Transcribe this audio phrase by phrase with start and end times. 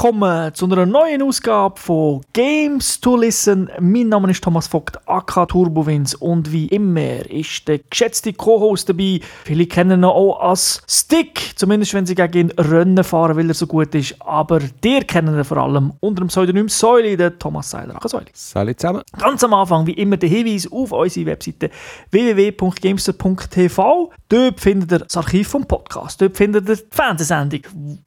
[0.00, 3.68] Willkommen zu einer neuen Ausgabe von Games to Listen.
[3.80, 9.18] Mein Name ist Thomas Vogt, AK Turbowins und wie immer ist der geschätzte Co-Host dabei.
[9.42, 13.54] Viele kennen ihn auch als Stick, zumindest wenn sie gegen ihn Rennen fahren, weil er
[13.54, 14.14] so gut ist.
[14.20, 17.98] Aber der kennen ihn vor allem unter dem Pseudonym Säule, der Thomas Seiler.
[18.00, 18.26] Ach, Säule.
[18.34, 19.02] Salut zusammen.
[19.18, 21.70] Ganz am Anfang, wie immer, der Hinweis auf unsere Webseite
[22.12, 24.12] www.gamester.tv.
[24.28, 26.22] Dort findet ihr das Archiv vom Podcast.
[26.22, 27.62] Dort findet ihr die Fernsehsendung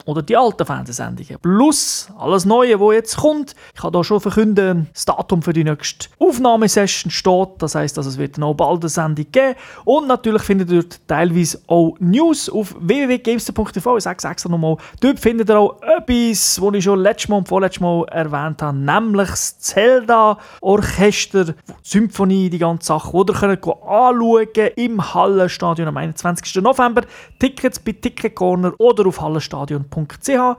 [0.05, 1.38] oder die alten Fernsehsendungen.
[1.41, 1.82] Plus
[2.18, 3.55] alles Neue, was jetzt kommt.
[3.73, 7.49] Ich kann hier schon verkünden, das Datum für die nächste Aufnahmesession steht.
[7.59, 9.55] Das heisst, dass es wird noch bald eine Sendung geben.
[9.86, 13.98] Und natürlich findet ihr dort teilweise auch News auf www.gamester.tv.
[13.98, 14.77] Ich sage es extra nochmal.
[14.99, 18.77] Dort findet ihr auch etwas, was ich schon letztes Mal und vorletztes Mal erwähnt habe,
[18.77, 26.55] nämlich das Zelda-Orchester, Symphonie, die ganze Sache, die ihr könnt anschauen im Hallenstadion am 21.
[26.62, 27.04] November.
[27.40, 30.58] Tickets bei Ticket Corner oder auf hallenstadion.ch.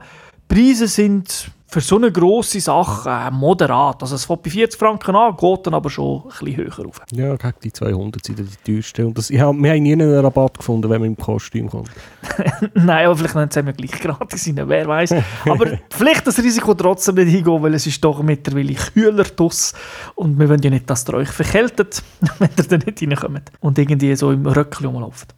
[0.53, 4.03] Preise sind für so eine grosse Sache äh, moderat.
[4.03, 7.01] Also es fängt bei 40 Franken an, geht dann aber schon ein bisschen höher auf.
[7.11, 9.07] Ja, gegen die 200 sind die teuersten.
[9.07, 11.89] Und das, hab, wir haben nie einen Rabatt gefunden, wenn man im Kostüm kommt.
[12.75, 15.15] Nein, aber vielleicht nennen sie gleich gratis rein, wer weiß.
[15.49, 19.73] aber vielleicht das Risiko trotzdem nicht hingehen, weil es ist doch mittlerweile kühler draus
[20.13, 22.03] und wir wollen ja nicht, dass ihr euch verkältet,
[22.37, 25.33] wenn ihr da nicht reinkommt und irgendwie so im Röckchen rumläuft.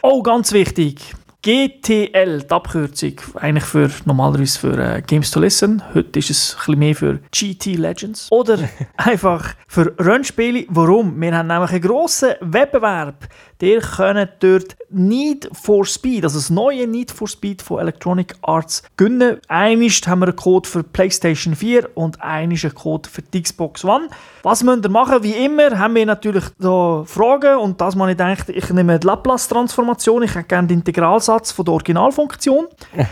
[0.00, 5.82] Oh, ganz wichtig, GTL, die Abkürzung, eigentlich für, normalerweise für äh, Games to Listen.
[5.92, 8.28] Heute ist es ein bisschen mehr für GT Legends.
[8.32, 8.60] Oder
[8.96, 10.64] einfach für Rennspiele.
[10.70, 11.20] Warum?
[11.20, 13.28] Wir haben nämlich einen grossen Wettbewerb.
[13.64, 18.82] Ihr könnt dort Need for Speed, also das neue Need for Speed von Electronic Arts,
[18.98, 19.40] gewinnen.
[19.48, 23.82] Einmal haben wir einen Code für PlayStation 4 und einmal einen Code für die Xbox
[23.82, 24.08] One.
[24.42, 25.22] Was müsst ihr machen?
[25.22, 29.06] Wie immer haben wir natürlich da Fragen und das man ich denke, ich nehme die
[29.06, 30.84] Laplace-Transformation, ich hätte gerne den
[31.34, 32.66] Integralsatz von der Originalfunktion.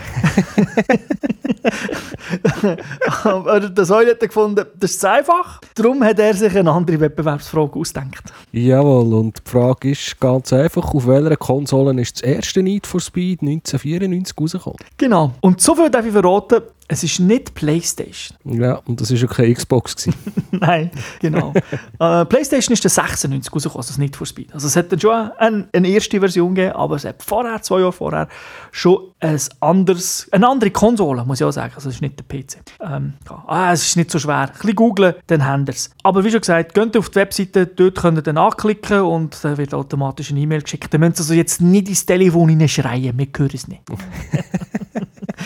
[3.23, 5.61] Aber der Säule hat gefunden, das ist zu einfach.
[5.75, 8.33] Darum hat er sich eine andere Wettbewerbsfrage ausgedacht.
[8.51, 12.99] Jawohl, und die Frage ist ganz einfach, auf welcher Konsole ist das erste Need for
[12.99, 14.77] Speed 1994 rausgekommen?
[14.97, 15.31] Genau.
[15.41, 18.37] Und so viel darf ich verraten, es ist nicht PlayStation.
[18.43, 20.09] Ja, und das war ja keine Xbox.
[20.51, 21.53] Nein, genau.
[21.99, 24.53] äh, PlayStation ist der 96 rausgekommen, also Need for Speed.
[24.53, 27.79] Also es hat dann schon eine, eine erste Version gegeben, aber es hat vorher, zwei
[27.79, 28.27] Jahre vorher,
[28.71, 31.73] schon ein anderes, eine andere Konsole, muss ich auch sagen.
[31.75, 32.57] Also es ist nicht der PC.
[32.81, 33.43] Ähm, ja.
[33.47, 34.41] ah, es ist nicht so schwer.
[34.41, 35.89] Ein bisschen googlen, dann haben ihr es.
[36.03, 39.57] Aber wie schon gesagt, geht auf die Webseite, dort könnt ihr dann anklicken und dann
[39.57, 40.93] wird automatisch eine E-Mail geschickt.
[40.93, 43.81] Dann müsst ihr also jetzt nicht ins Telefon schreien, wir hören es nicht.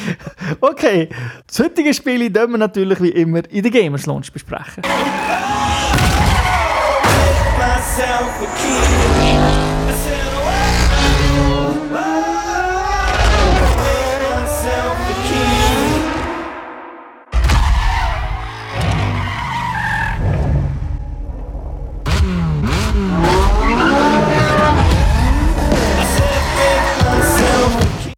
[0.59, 1.09] Okay,
[1.45, 4.83] das heutige Spiel dürfen wir natürlich wie immer in der Gamers Launch besprechen.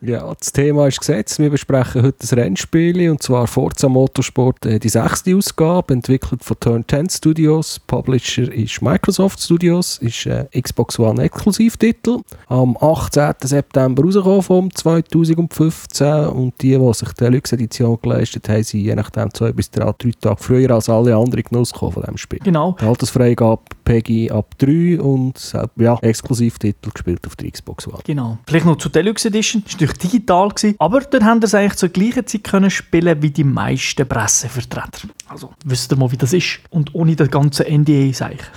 [0.01, 1.39] Ja, das Thema ist gesetzt.
[1.39, 6.57] Wir besprechen heute das Rennspiel und zwar Forza Motorsport, äh, die sechste Ausgabe, entwickelt von
[6.57, 7.81] Turn 10 Studios.
[7.85, 12.19] Publisher ist Microsoft Studios, ist ein Xbox One Exklusivtitel.
[12.47, 13.33] Am 18.
[13.43, 18.95] September rausgekommen vom 2015 und die, die sich die Deluxe Edition geleistet haben, sind je
[18.95, 22.39] nachdem zwei bis drei, drei Tage früher als alle anderen Genuss von diesem Spiel.
[22.41, 22.77] Genau.
[22.79, 27.99] Die Altersfreigabe PEGI ab 3 und äh, ja, Exklusivtitel gespielt auf der Xbox One.
[28.05, 28.37] Genau.
[28.45, 29.63] Vielleicht noch zur Deluxe Edition.
[29.79, 33.31] War natürlich digital, gewesen, aber dort haben sie eigentlich zur gleichen Zeit können spielen wie
[33.31, 35.07] die meisten Pressevertreter.
[35.27, 36.59] Also, wisst ihr mal, wie das ist.
[36.69, 38.41] Und ohne das ganze NDA, sage ich.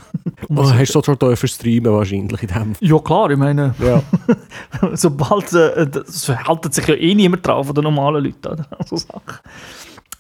[0.48, 2.75] Oh, hast du schon dürfen streamen wahrscheinlich in dem.
[2.81, 4.02] Ja klar, ich meine, Ja.
[4.93, 8.49] sobald, äh, das haltet sich ja eh niemand drauf von den normalen Leuten.
[8.49, 8.67] Oder?
[8.87, 9.38] So Sachen.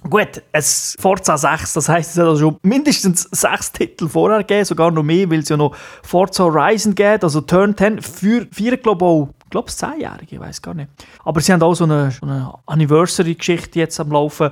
[0.08, 4.64] Gut, es Forza 6, das heisst, es hat also schon mindestens sechs Titel vorher gegeben,
[4.64, 8.76] sogar noch mehr, weil es ja noch Forza Horizon gibt, also Turn 10, für, vier
[8.78, 10.88] glaube auch, ich glaube es 10-Jährige, ich weiß gar nicht.
[11.24, 14.50] Aber sie haben auch so eine, so eine Anniversary-Geschichte jetzt am Laufen.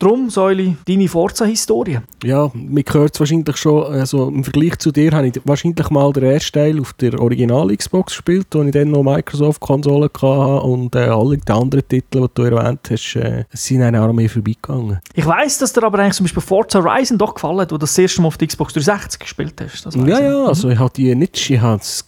[0.00, 1.98] Drum, Säuli, deine Forza-Historie.
[2.24, 6.10] Ja, mir gehört es wahrscheinlich schon, also im Vergleich zu dir habe ich wahrscheinlich mal
[6.14, 11.00] den ersten Teil auf der Original-Xbox gespielt, wo ich dann noch Microsoft-Konsole hatte und äh,
[11.00, 15.00] alle die anderen Titel, die du erwähnt hast, äh, sind an Armee vorbeigegangen.
[15.12, 17.80] Ich weiss, dass dir aber eigentlich zum Beispiel Forza Horizon doch gefallen hat, wo du
[17.80, 19.84] das erste Mal auf der Xbox 360 gespielt hast.
[19.94, 20.08] Ja, ich.
[20.08, 22.06] ja, also ich habe die nicht, ich habe, ich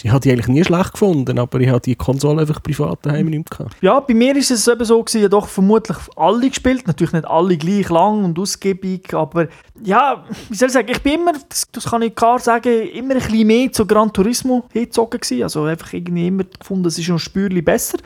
[0.00, 3.58] die eigentlich nie schlecht gefunden, aber ich habe die Konsole einfach privat daheim nicht mehr
[3.58, 3.76] gehabt.
[3.82, 7.33] Ja, bei mir ist es eben so gewesen, doch vermutlich alle gespielt, natürlich nicht alle
[7.58, 9.48] gleich lang und ausgiebig, aber
[9.82, 13.14] ja, wie soll ich sagen, ich bin immer, das, das kann ich klar sagen, immer
[13.14, 17.18] ein bisschen mehr zu Gran Turismo gewesen, also einfach irgendwie immer gefunden, es ist ein
[17.18, 17.98] Spürchen besser,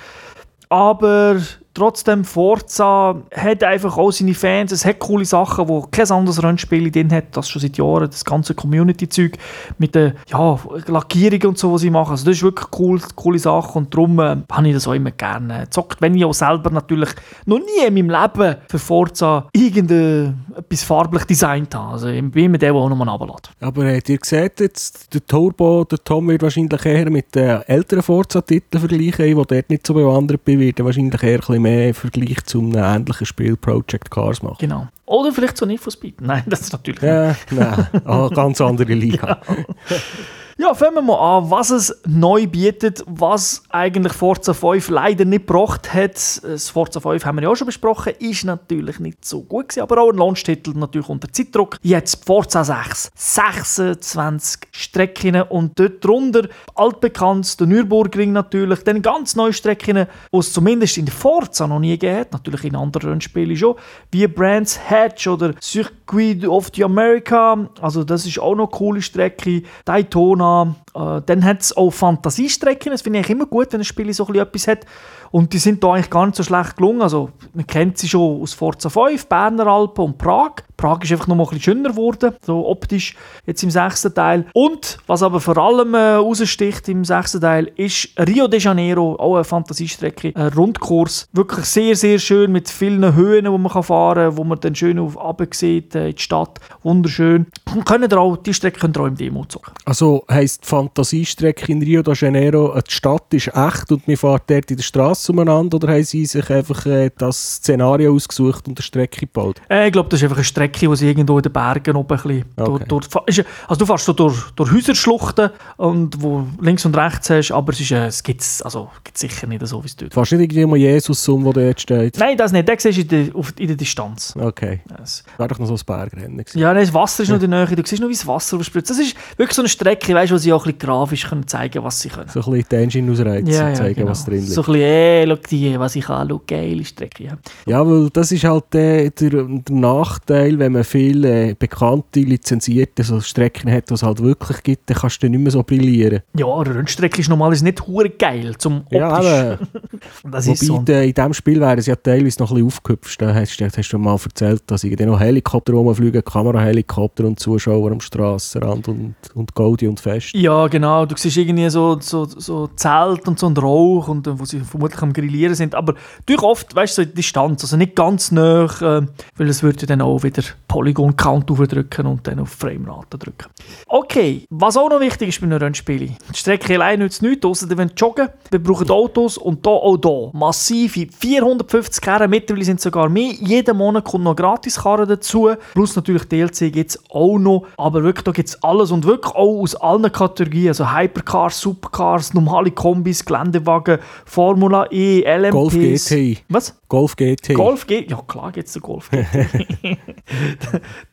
[0.68, 1.40] aber
[1.78, 6.90] trotzdem, Forza hat einfach auch seine Fans, es hat coole Sachen, wo kein anderes Rennspiel
[6.90, 9.38] drin hat, das schon seit Jahren, das ganze Community-Zeug
[9.78, 12.12] mit den ja, Lackierungen und so, was sie machen.
[12.12, 15.12] Also das ist wirklich cool, coole Sache und darum äh, habe ich das auch immer
[15.12, 16.00] gerne gezockt.
[16.00, 17.10] Wenn ich auch selber natürlich
[17.46, 21.92] noch nie in meinem Leben für Forza irgendetwas farblich designt habe.
[21.92, 23.50] Also ich bin immer der, der auch nochmal runterlässt.
[23.60, 28.02] Aber äh, ihr seht jetzt, der Turbo, der Tom wird wahrscheinlich eher mit den älteren
[28.02, 31.94] Forza-Titeln vergleichen, ich, wo dort nicht so bewandert bin, wird wahrscheinlich eher ein bisschen mehr
[31.94, 34.58] Vergleich zu einem ähnlichen Spiel Project Cars machen.
[34.60, 34.88] Genau.
[35.06, 36.20] Oder vielleicht so Need for Speed.
[36.20, 37.10] Nein, das ist natürlich nicht.
[37.10, 39.40] Ja, nein, ah, ganz andere Liga.
[39.48, 39.96] Ja,
[40.74, 45.94] fangen wir mal an, was es neu bietet, was eigentlich Forza 5 leider nicht gebracht
[45.94, 46.16] hat.
[46.42, 49.82] Das Forza 5 haben wir ja auch schon besprochen, ist natürlich nicht so gut gewesen,
[49.82, 51.76] aber auch ein Launch-Titel natürlich unter Zeitdruck.
[51.82, 59.52] Jetzt Forza 6, 26 Strecken und dort drunter altbekannt, der Nürburgring natürlich, dann ganz neue
[59.52, 63.76] Strecken, die es zumindest in Forza noch nie hat, natürlich in anderen Rennspielen schon,
[64.10, 69.02] wie Brands Hatch oder Circuit of the America, also das ist auch noch eine coole
[69.02, 70.47] Strecke, Daytona,
[70.94, 74.26] äh, dann hat es auch Fantasiestrecken, das finde ich immer gut, wenn ein Spiel so
[74.32, 74.86] etwas hat.
[75.30, 77.02] Und die sind da eigentlich gar nicht so schlecht gelungen.
[77.02, 80.62] Also, man kennt sie schon aus Forza 5, Berner Alpen und Prag.
[80.78, 83.14] Prag ist einfach noch mal ein bisschen schöner geworden, so optisch,
[83.44, 84.46] jetzt im sechsten Teil.
[84.54, 89.34] Und, was aber vor allem äh, raussticht im sechsten Teil, ist Rio de Janeiro, auch
[89.34, 91.28] eine Fantasiestrecke, ein Rundkurs.
[91.32, 94.74] Wirklich sehr, sehr schön, mit vielen Höhen, wo man kann fahren kann, wo man dann
[94.74, 96.60] schön auf runter sieht, äh, in die Stadt.
[96.82, 97.46] Wunderschön.
[97.74, 99.74] Und können ihr auch, die Strecke könnt ihr auch im Demo zocken.
[99.84, 104.16] Also heisst die Fantasiestrecke in Rio de Janeiro, äh, die Stadt ist echt und man
[104.16, 108.68] fährt dort in der Straße umeinander oder haben sie sich einfach äh, das Szenario ausgesucht
[108.68, 109.60] und eine Strecke gebaut?
[109.68, 112.16] Äh, ich glaube, das ist einfach eine Strecke, die sie irgendwo in den Bergen oben
[112.16, 112.84] ein bisschen Okay.
[112.88, 117.50] durch, durch, also du fährst so durch, durch Häuserschluchten und wo links und rechts hast,
[117.52, 120.12] aber es, ist, äh, es gibt es also, gibt's sicher nicht so, wie es dort
[120.12, 122.18] Du fährst nicht irgendwie mal Jesus um, der dort steht?
[122.18, 122.68] Nein, das nicht.
[122.68, 124.34] Den siehst du in der, auf, in der Distanz.
[124.38, 124.80] Okay.
[124.96, 126.58] Das- Wäre doch noch so ein Bergrennen gewesen.
[126.58, 127.76] Ja, nein, das Wasser ist noch in der Nähe.
[127.76, 128.90] Du siehst noch, wie das Wasser überspritzt.
[128.90, 131.82] Das ist wirklich so eine Strecke, weißt, wo sie auch ein bisschen grafisch können zeigen
[131.84, 132.28] was sie können.
[132.28, 134.10] So ein bisschen die Engine ausreizen und zeigen, genau.
[134.10, 134.48] was drin liegt.
[134.52, 137.24] So ein bisschen, ey, schau die, was ich kann, schau, geile Strecke.
[137.24, 137.32] Ja.
[137.66, 143.02] Ja, weil das ist halt der, der, der Nachteil, wenn man viele äh, bekannte, lizenzierte
[143.02, 145.62] so Strecken hat, die es halt wirklich gibt, dann kannst du dann nicht mehr so
[145.62, 146.20] brillieren.
[146.36, 148.98] Ja, eine Rennstrecke ist normalerweise nicht hure geil zum optisch.
[148.98, 149.58] Ja, aber
[150.30, 150.78] das wobei ist so.
[150.78, 153.22] der, in diesem Spiel wären sie ja teilweise noch ein bisschen aufgehüpft.
[153.22, 158.00] Da hast, hast du mal erzählt, dass irgendwie noch Helikopter rumfliegen, Kamerahelikopter und Zuschauer am
[158.00, 160.34] Strassenrand und, und Gaudi und Fest.
[160.34, 161.06] Ja, genau.
[161.06, 164.60] Du siehst irgendwie so, so, so Zelt und so ein Rauch, und, äh, wo sie
[164.60, 165.74] vermutlich am Grillieren sind.
[165.74, 165.94] Aber
[166.26, 169.06] durch oft, weißt du, so in Distanz, also nicht ganz nah, äh,
[169.36, 173.48] weil es würde dann auch wieder Polygon-Count aufdrücken und dann auf Framerate drücken.
[173.86, 176.08] Okay, was auch noch wichtig ist bei einem Rennspiel.
[176.08, 178.28] Die Strecke allein nützt nichts, ihr wollt joggen.
[178.50, 183.32] Wir brauchen Autos und da auch da massive 450 Karren, mittlerweile sind sogar mehr.
[183.40, 185.50] Jeden Monat kommt noch Gratiskarren dazu.
[185.72, 187.66] Plus natürlich DLC gibt es auch noch.
[187.76, 190.68] Aber wirklich, da gibt es alles und wirklich auch aus allen Kategorien.
[190.68, 195.52] Also Hypercars, Supercars, normale Kombis, Geländewagen, Formula E, LMPs.
[195.52, 196.42] Golf GT.
[196.48, 196.78] Was?
[196.88, 197.54] Golf GT.
[197.54, 199.46] Golf geht, ja klar gibt es den Golf GT.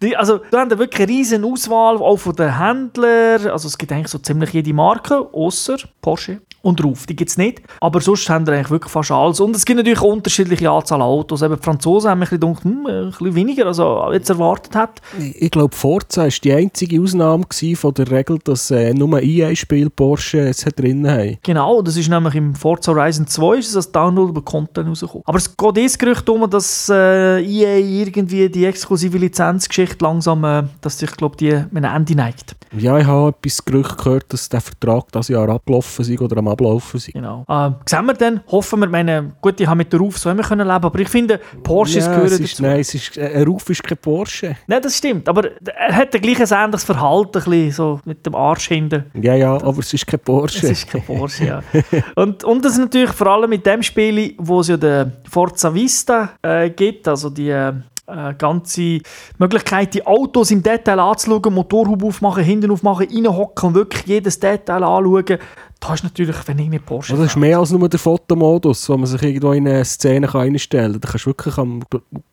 [0.02, 3.48] Die, also da haben wir wirklich eine riesen Auswahl, auch von den Händlern.
[3.48, 7.06] Also es gibt eigentlich so ziemlich jede Marke, außer Porsche und Ruf.
[7.06, 7.62] Die gibt es nicht.
[7.80, 9.40] Aber sonst haben wir eigentlich wirklich fast alles.
[9.40, 11.44] Und es gibt natürlich unterschiedliche Anzahl Autos.
[11.44, 13.78] Eben die Franzosen haben ein bisschen gedacht, hm, ein bisschen weniger, als
[14.14, 15.02] jetzt erwartet hat.
[15.20, 17.46] Ich glaube, Forza war die einzige Ausnahme
[17.76, 21.38] von der Regel, dass äh, nur EA-Spiel Porsche es drin haben.
[21.44, 25.24] Genau, das ist nämlich im Forza Horizon 2 ist es als Downloadable Content rausgekommen.
[25.26, 30.64] Aber es geht das Gerücht um, dass äh, EA irgendwie die exklusive Lizenzgeschichte langsam, äh,
[30.82, 32.56] dass sich, glaube die mit einem Ende neigt.
[32.78, 36.48] Ja, ich habe etwas Gerücht gehört, dass der Vertrag das Jahr abgelaufen ist oder am
[36.56, 37.14] Ablaufen ist.
[37.14, 37.46] Genau.
[37.48, 40.44] Äh, sehen wir dann, hoffen wir, meine, gut, ich habe mit der Ruf so immer
[40.44, 42.64] können leben, aber ich finde, Porsches ja, gehören ist, dazu.
[42.64, 44.56] Nein, es ist, äh, ein Ruf ist kein Porsche.
[44.68, 48.36] Nein, das stimmt, aber er hat ein gleiches ähnliches Verhalten, ein bisschen so mit dem
[48.36, 49.06] Arsch hinten.
[49.14, 50.66] Ja, ja, aber es ist kein Porsche.
[50.66, 51.64] Es ist kein Porsche, ja.
[52.16, 55.74] und, und das ist natürlich vor allem mit dem Spiel, wo es ja den Forza
[55.74, 57.52] Vista äh, gibt, also die
[58.08, 59.00] äh, ganze
[59.38, 64.84] Möglichkeit, die Autos im Detail anzuschauen, Motorhaube aufmachen, hinten aufmachen, reinhocken und wirklich jedes Detail
[64.84, 65.40] anschauen.
[65.80, 68.90] Da ist natürlich, wenn ich nicht Porsche Also das ist mehr als nur der Fotomodus,
[68.90, 71.02] wo man sich irgendwo in eine Szene kann einstellen kann.
[71.02, 71.84] Da kannst du wirklich am,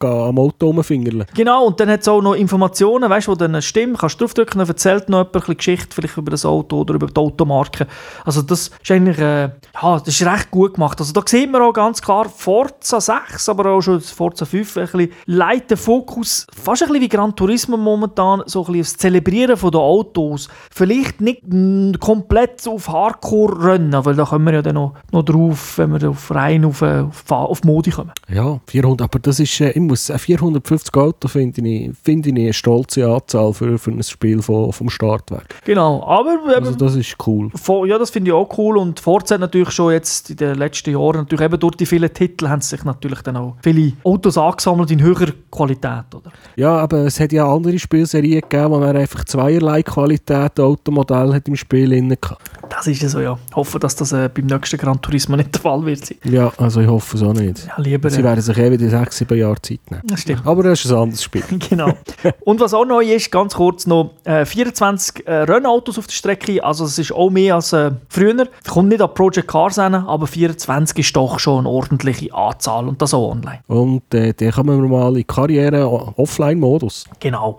[0.01, 1.27] am Auto rumfingerlen.
[1.35, 4.25] Genau, und dann hat es auch noch Informationen, weißt du, wo dann stimmen, kannst du
[4.25, 7.17] draufdrücken, dann erzählt noch jemand ein bisschen Geschichte vielleicht über das Auto oder über die
[7.17, 7.87] Automarke.
[8.25, 9.51] Also das ist eigentlich, äh,
[9.83, 10.99] ja, das ist recht gut gemacht.
[11.01, 14.83] Also da sieht man auch ganz klar Forza 6, aber auch schon Forza 5, ein
[14.85, 19.59] bisschen leitet Fokus, fast ein bisschen wie Gran Turismo momentan, so ein bisschen aufs Zelebrieren
[19.59, 20.49] den Autos.
[20.71, 21.43] Vielleicht nicht
[22.01, 26.11] komplett auf Hardcore Vorrennen, weil da kommen wir ja dann noch, noch drauf, wenn wir
[26.11, 28.11] auf rein auf, äh, auf, auf Modi kommen.
[28.29, 32.37] Ja, 400, aber das ist, äh, ich muss sagen, 450 Auto finde ich, finde ich
[32.37, 35.55] eine stolze Anzahl für, für ein Spiel von, vom Startwerk.
[35.65, 37.51] Genau, aber Also das ist cool.
[37.89, 40.91] Ja, das finde ich auch cool und Forza hat natürlich schon jetzt in den letzten
[40.91, 44.91] Jahren, natürlich eben durch die vielen Titel, haben sich natürlich dann auch viele Autos angesammelt
[44.91, 46.33] in höherer Qualität, oder?
[46.57, 51.49] Ja, aber es hat ja andere Spielserien gegeben, wo man einfach zweierlei Qualität Automodell hat
[51.49, 52.43] im Spiel drin gehabt.
[52.69, 53.39] Das ist ja so, ja.
[53.51, 56.19] Ich hoffe, dass das äh, beim nächsten Gran Turismo nicht der Fall wird sein.
[56.25, 57.67] Ja, also ich hoffe es auch nicht.
[57.67, 58.11] Ja, lieber.
[58.11, 60.03] Sie Äh, werden sich eh wieder sechs, sieben Jahre Zeit nehmen.
[60.07, 60.43] das stimmt.
[60.47, 61.43] Aber das ist ein anderes Spiel.
[61.71, 61.93] genau.
[62.45, 66.63] Und was auch neu ist, ganz kurz noch, äh, 24 äh, Rennautos auf der Strecke,
[66.65, 68.47] also es ist auch mehr als äh, früher.
[68.69, 73.01] Kommt nicht an Project Cars hin, aber 24 ist doch schon eine ordentliche Anzahl und
[73.03, 73.61] das auch online.
[73.67, 77.05] Und äh, dann kommen wir mal in Karriere o- Offline-Modus.
[77.21, 77.59] Genau.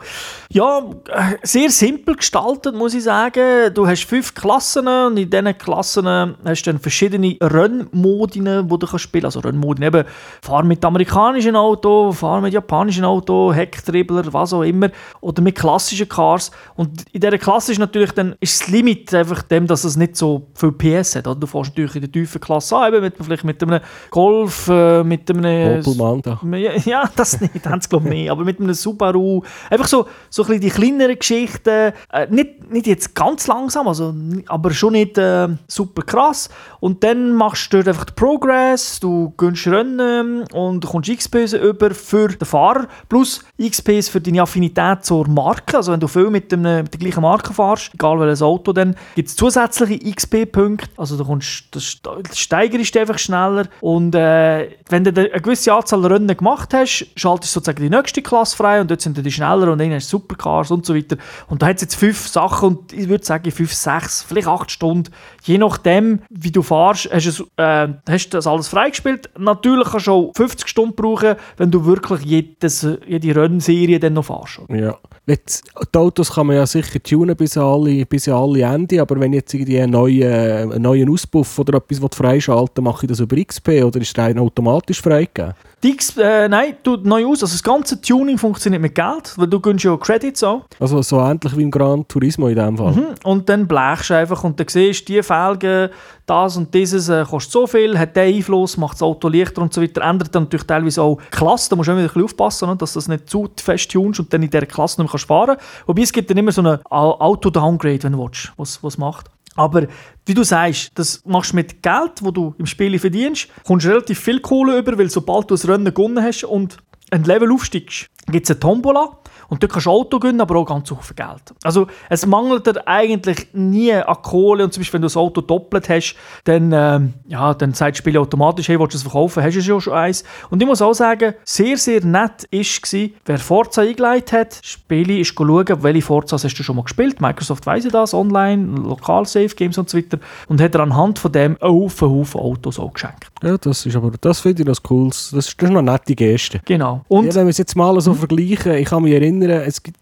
[0.49, 0.79] Ja,
[1.09, 3.73] äh, sehr simpel gestaltet, muss ich sagen.
[3.73, 8.87] Du hast fünf Klassen und in diesen Klassen hast du dann verschiedene Rennmodien, die du
[8.87, 9.37] kannst spielen kannst.
[9.37, 10.05] Also Rennmodien eben,
[10.41, 14.89] fahr mit amerikanischen Auto, fahr mit japanischen Auto, Hecktribbler, was auch immer.
[15.21, 16.51] Oder mit klassischen Cars.
[16.75, 20.15] Und in dieser Klasse ist natürlich dann ist das Limit einfach dem, dass es nicht
[20.15, 21.27] so viel PS hat.
[21.27, 21.39] Oder?
[21.39, 23.79] Du fährst natürlich in der tiefen Klasse an, eben mit, vielleicht mit einem
[24.09, 25.79] Golf, äh, mit einem...
[25.79, 26.39] Opel Manta.
[26.85, 28.31] Ja, das nicht, haben sie glaube ich nicht.
[28.31, 29.41] Aber mit einem Subaru.
[29.69, 31.93] Einfach so, so ein bisschen die kleineren Geschichten.
[32.11, 34.13] Äh, nicht, nicht jetzt ganz langsam, also,
[34.47, 36.49] aber schon nicht äh, super krass.
[36.79, 41.53] Und dann machst du dort einfach den Progress, du gönnst Rennen und du kommst XPs
[41.53, 42.87] über für den Fahrer.
[43.09, 45.77] Plus XPs für deine Affinität zur Marke.
[45.77, 48.95] Also wenn du viel mit, dem, mit der gleichen Marke fährst, egal welches Auto, dann
[49.15, 50.89] gibt es zusätzliche XP-Punkte.
[50.97, 51.97] Also du kommst, das
[52.33, 53.67] steigerst einfach schneller.
[53.81, 58.21] Und äh, wenn du eine gewisse Anzahl Rennen gemacht hast, schaltest du sozusagen die nächste
[58.21, 61.17] Klasse frei und dort sind die schneller und dann hast du Supercars und so weiter.
[61.47, 64.71] Und da hat es jetzt fünf Sachen und ich würde sagen fünf, sechs, vielleicht acht
[64.71, 65.11] Stunden.
[65.43, 69.29] Je nachdem, wie du fährst, hast, es, äh, hast du das alles freigespielt.
[69.37, 74.25] Natürlich kannst du auch 50 Stunden brauchen, wenn du wirklich jedes, jede Rennserie dann noch
[74.25, 74.61] fährst.
[74.69, 74.97] Ja.
[75.25, 79.19] Jetzt, die Autos kann man ja sicher tunen bis an alle, bis alle Ende, aber
[79.19, 83.41] wenn jetzt irgendwie einen neuen, einen neuen Auspuff oder etwas freischalten mache ich das über
[83.41, 85.53] XP oder ist der automatisch freigegeben?
[85.83, 87.43] Die X, äh, nein, tut neu aus.
[87.43, 90.61] Also das ganze Tuning funktioniert mit Geld, weil du gönnst ja Credits an.
[90.79, 92.93] Also so ähnlich wie im Gran Turismo in dem Fall.
[92.93, 93.05] Mhm.
[93.25, 95.89] Und dann blechst du einfach und dann siehst du, die Felgen,
[96.25, 99.73] das und dieses äh, kostet so viel, hat den Einfluss, macht das Auto leichter und
[99.73, 100.01] so weiter.
[100.03, 101.69] Ändert dann natürlich teilweise auch Klasse.
[101.69, 103.91] Da musst du immer wieder ein bisschen aufpassen, ne, dass du das nicht zu fest
[103.91, 105.87] tunst und dann in dieser Klasse nicht mehr kannst fahren kannst.
[105.87, 109.29] Wobei es gibt dann immer so ein Au- Auto-Downgrade, wenn du willst, was was macht.
[109.55, 109.87] Aber
[110.25, 114.19] wie du sagst, das machst du mit Geld, das du im Spiel verdienst, kommst relativ
[114.19, 116.77] viel Kohle über, weil sobald du das Rennen gewonnen hast und
[117.11, 119.17] ein Level aufsteigst, gibt es eine Tombola
[119.49, 121.53] und dort kannst du Auto gewinnen, aber auch ganz viel Geld.
[121.63, 125.41] Also es mangelt dir eigentlich nie an Kohle und zum Beispiel wenn du das Auto
[125.41, 126.15] doppelt hast,
[126.45, 129.59] dann, ähm, ja, dann sagt das Spiel automatisch, hey, willst du es verkaufen, hast du
[129.59, 130.23] ja schon eins.
[130.49, 135.33] Und ich muss auch sagen, sehr, sehr nett war, wer Forza eingeleitet hat, Spiele ist
[135.35, 137.19] schauen, welche Forzas hast du schon mal gespielt.
[137.19, 140.19] Microsoft weiss ja das, online, lokal, Safe Games und so weiter.
[140.47, 143.27] Und hat er anhand von dem einen Haufen, Haufen Autos auch geschenkt.
[143.41, 145.31] Ja, das ist aber, das finde ich das Cooles.
[145.31, 146.61] Das ist, das ist noch eine nette Geste.
[146.65, 147.03] Genau.
[147.07, 149.97] Und ja, wenn wir es jetzt mal so vergleichen, ich kann mich erinnern, es gibt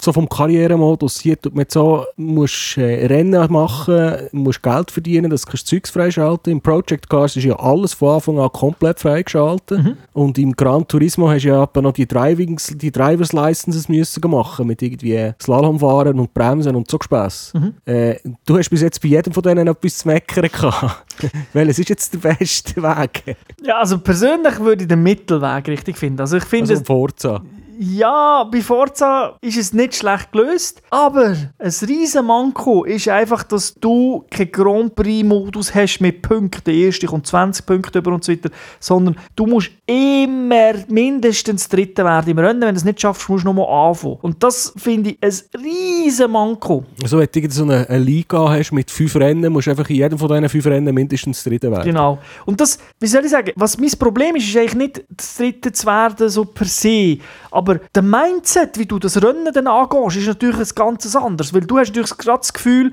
[0.00, 5.46] so vom Karrieremodus, hier tut man so, musst äh, Rennen machen, musst Geld verdienen, das
[5.46, 6.52] kannst du Zeugs freischalten.
[6.52, 9.82] Im Project Cars ist ja alles von Anfang an komplett freigeschaltet.
[9.82, 9.96] Mhm.
[10.12, 14.66] Und im Gran Turismo hast du ja noch die, Drivings, die Drivers Licenses müssen machen
[14.66, 16.98] mit irgendwie Slalomfahren und Bremsen und so.
[17.54, 17.74] Mhm.
[17.84, 21.05] Äh, du hast bis jetzt bei jedem von denen etwas zu meckern gehabt.
[21.52, 23.36] Welches ist jetzt der beste Weg?
[23.62, 26.20] ja, also persönlich würde ich den Mittelweg richtig finden.
[26.20, 27.42] Also ich finde, Also Forza.
[27.78, 33.74] Ja, bei Forza ist es nicht schlecht gelöst, aber ein riesen Manko ist einfach, dass
[33.74, 36.70] du keinen Grand Prix-Modus hast mit Punkten.
[36.70, 42.30] Erste kommt 20 Punkte über und so weiter, sondern du musst immer mindestens Dritter werden
[42.30, 42.62] im Rennen.
[42.62, 44.18] Wenn du es nicht schaffst, musst du nochmal anfangen.
[44.22, 46.84] Und das finde ich ein riesen Manko.
[47.02, 49.96] Also wenn du so eine, eine Liga hast mit fünf Rennen, musst du einfach in
[49.96, 51.84] jedem von diesen fünf Rennen mindestens Dritter werden.
[51.84, 52.18] Genau.
[52.46, 55.72] Und das, wie soll ich sagen, was mein Problem ist, ist eigentlich nicht das Dritte
[55.72, 57.18] zu werden, so per se.
[57.50, 61.52] Aber der Mindset, wie du das Rennen dann angehst, ist natürlich ein ganz anderes.
[61.52, 62.92] Weil du hast natürlich gerade das Gefühl,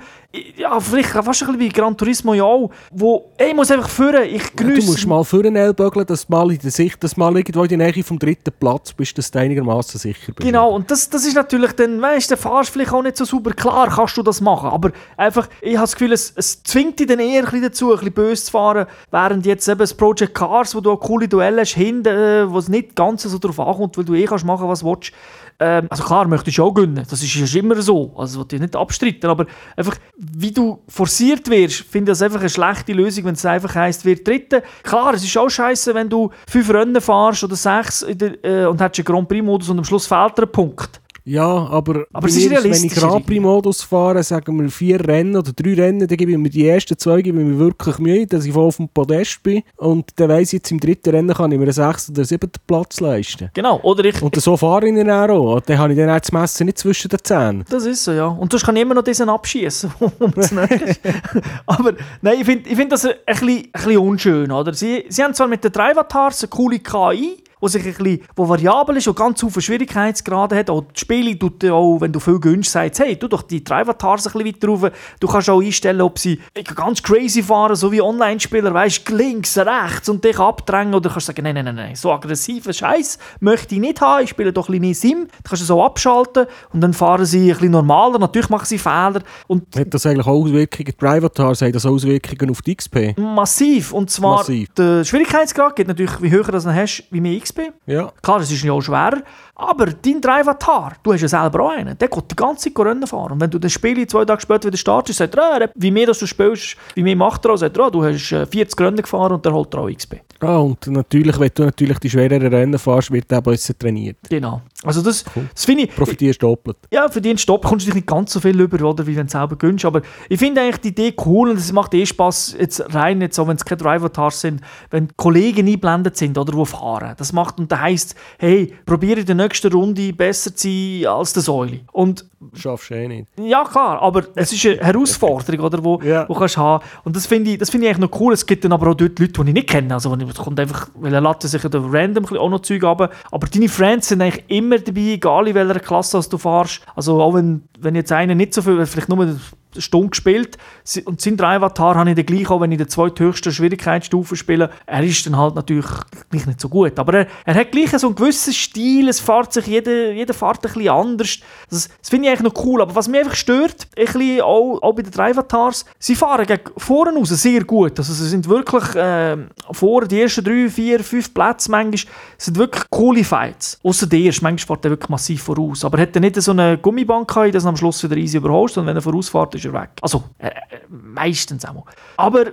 [0.58, 3.90] ja, vielleicht fast ein bisschen wie Gran Turismo ja auch, wo, ey, ich muss einfach
[3.90, 7.04] führen, ich Ja, genieße du musst mal vorne ellbögeln, dass du mal in der Sicht,
[7.04, 10.32] dass du mal irgendwo in der Nähe vom dritten Platz bist, dass du einigermaßen sicher
[10.34, 10.40] bist.
[10.40, 13.52] Genau, und das, das ist natürlich dann, weißt du, fahrst vielleicht auch nicht so super.
[13.52, 17.08] Klar kannst du das machen, aber einfach, ich habe das Gefühl, es, es zwingt dich
[17.08, 20.34] dann eher ein bisschen dazu, ein bisschen böse zu fahren, während jetzt eben das Project
[20.34, 23.60] Cars, wo du auch coole Duelle hast, hinten, äh, wo es nicht ganz so darauf
[23.60, 25.12] ankommt, weil du eh kannst machen, was du willst,
[25.60, 28.56] ähm, also klar, möchtest du auch gewinnen, das ist ja immer so, also das will
[28.56, 29.46] ich nicht abstreiten, aber
[29.76, 33.76] einfach, wie du forciert wirst, finde ich das einfach eine schlechte Lösung, wenn es einfach
[33.76, 34.64] heisst, wir Dritte.
[34.84, 38.82] Klar, es ist auch scheiße, wenn du fünf Rennen fahrst oder sechs der, äh, und
[38.82, 41.03] hast einen Grand Prix-Modus und am Schluss fehlt dir ein Punkt.
[41.26, 45.54] Ja, aber, Aber es ist wenn ich Grand Prix-Modus fahre, sagen wir vier Rennen oder
[45.54, 48.46] drei Rennen, dann gebe ich mir die ersten zwei gebe ich mir wirklich Mühe, dass
[48.46, 49.64] ich voll auf dem Podest bin.
[49.78, 52.60] Und dann weiss ich, jetzt im dritten Rennen kann ich mir einen sechsten oder siebten
[52.68, 53.50] Platz leisten.
[53.54, 54.22] Genau, oder ich...
[54.22, 55.56] Und so fahre ich dann auch.
[55.56, 57.66] Und dann habe ich dann auch das Messer nicht zwischen den Zähnen.
[57.70, 58.28] Das ist so, ja.
[58.28, 59.94] Und sonst kann ich immer noch diesen abschießen.
[61.66, 64.52] Aber nein, ich finde ich find das ein bisschen, ein bisschen unschön.
[64.52, 64.74] Oder?
[64.74, 68.20] Sie, sie haben zwar mit den drei Avatars eine coole KI, wo sich ein bisschen,
[68.36, 70.70] wo variabel ist und ganz viele Schwierigkeitsgrade hat.
[70.70, 73.84] Auch die Spiele tut auch, wenn du viel gönnst, sagst, hey, tu doch die drei
[73.84, 74.92] Avatars ein bisschen weiter rauf.
[75.22, 76.42] Du kannst auch einstellen, ob sie
[76.76, 80.94] ganz crazy fahren, so wie Online-Spieler, weißt links, rechts und dich abdrängen.
[80.94, 84.26] Oder kannst sagen, nein, nein, nein, nein, so aggressiven Scheiß möchte ich nicht haben.
[84.26, 85.28] Ich spiele doch ein bisschen mehr Sim.
[85.44, 88.20] Du kannst es so abschalten und dann fahren sie ein bisschen normaler.
[88.20, 89.22] Natürlich machen sie Fehler.
[89.48, 93.18] Und Hat das eigentlich auch Auswirkungen, die Privatars haben das Auswirkungen auf die XP?
[93.18, 93.94] Massiv.
[93.94, 94.68] Und zwar, Massiv.
[94.74, 97.53] der Schwierigkeitsgrad geht natürlich, wie höher du das hast, wie mehr XP.
[97.86, 98.12] Ja.
[98.22, 99.22] Klar, es ist ja auch schwerer.
[99.56, 103.08] Aber dein Drive-Avatar, du hast ja selber auch einen, der geht die ganze Zeit Rennen
[103.08, 103.34] fahren.
[103.34, 106.08] Und wenn du das Spiel zwei Tage später wieder startest, sagt er, ah, wie mehr
[106.08, 108.80] das du spielst, wie mehr macht er auch, sagt er, ah, du hast äh, 40
[108.80, 110.22] Rennen gefahren und der holt dir auch XP.
[110.44, 114.18] Ah, und natürlich, wenn du natürlich die schwereren Rennen fährst, wird der besser trainiert.
[114.30, 114.62] Genau.
[114.84, 115.48] Also das, Cool.
[115.54, 116.78] das finde ich, Profitierst doppelt.
[116.92, 119.28] Ja, für den Stopp kommst du dich nicht ganz so viel über, oder, wie wenn
[119.28, 119.86] du selber gönnst.
[119.86, 123.36] Aber ich finde eigentlich die Idee cool und es macht eh Spaß, jetzt rein, jetzt
[123.36, 127.14] so, wenn es keine Driver-Tars sind, wenn Kollegen einblendet sind oder die fahren.
[127.18, 131.34] Das macht und da heisst, hey, probiere in der nächsten Runde besser zu sein als
[131.34, 131.80] der Säule.
[131.92, 133.28] Und Schaffst du eh nicht.
[133.40, 136.28] ja, klar, aber es ist eine Herausforderung, oder, wo, Ja.
[136.28, 136.84] wo kannst haben.
[137.04, 138.34] Und das finde ich, das finde ich eigentlich noch cool.
[138.34, 139.94] Es gibt dann aber auch dort Leute, die ich nicht kenne.
[139.94, 143.14] Also, es kommt einfach, weil er lädt sich ja da random auch noch Zeug ab.
[143.32, 146.82] Aber deine Friends sind eigentlich immer dabei, egal in welcher Klasse du fährst.
[146.96, 149.36] Also, auch wenn, wenn jetzt einer nicht so viel, vielleicht nur
[149.82, 150.58] Stunde gespielt
[151.06, 154.36] und sein drei Avatar habe ich dann gleich auch, wenn ich in der zweithöchsten Schwierigkeitsstufe
[154.36, 154.70] spiele.
[154.86, 155.88] Er ist dann halt natürlich
[156.30, 157.00] gleich nicht so gut.
[157.00, 160.58] Aber er, er hat gleich so einen gewissen Stil, es fährt sich jeder, jeder fährt
[160.58, 161.40] ein bisschen anders.
[161.70, 162.82] Das, das finde ich eigentlich noch cool.
[162.82, 166.46] Aber was mich einfach stört, ein bisschen auch, auch bei den drei Avatars, sie fahren
[166.46, 167.98] gegen vorne raus sehr gut.
[167.98, 172.84] Also sie sind wirklich ähm, vorne, die ersten drei, vier, fünf Plätze manchmal, sind wirklich
[172.90, 173.80] coole Fights.
[173.84, 175.86] Außer der erste, manchmal fährt er wirklich massiv voraus.
[175.86, 178.86] Aber hat er nicht so eine Gummibank dass er am Schluss wieder easy überholst und
[178.86, 179.90] wenn er vorausfährt, ist er weg.
[180.02, 180.52] Also, äh, äh,
[180.90, 181.86] meistens auch.
[182.18, 182.52] Aber äh,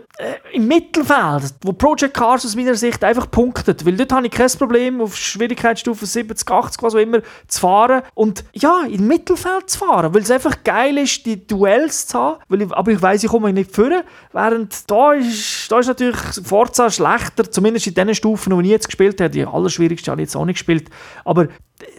[0.52, 4.50] im Mittelfeld, wo Project Cars aus meiner Sicht einfach punktet, weil dort habe ich kein
[4.50, 9.78] Problem, auf Schwierigkeitsstufe 70, 80, was auch immer, zu fahren und ja, im Mittelfeld zu
[9.78, 13.24] fahren, weil es einfach geil ist, die Duells zu haben, weil ich, aber ich weiss,
[13.24, 18.14] ich komme nicht führen, während da ist, da ist natürlich Forza schlechter, zumindest in den
[18.14, 20.90] Stufen, die ich jetzt gespielt habe, die allerschwierigste habe ich jetzt auch nicht gespielt,
[21.24, 21.48] aber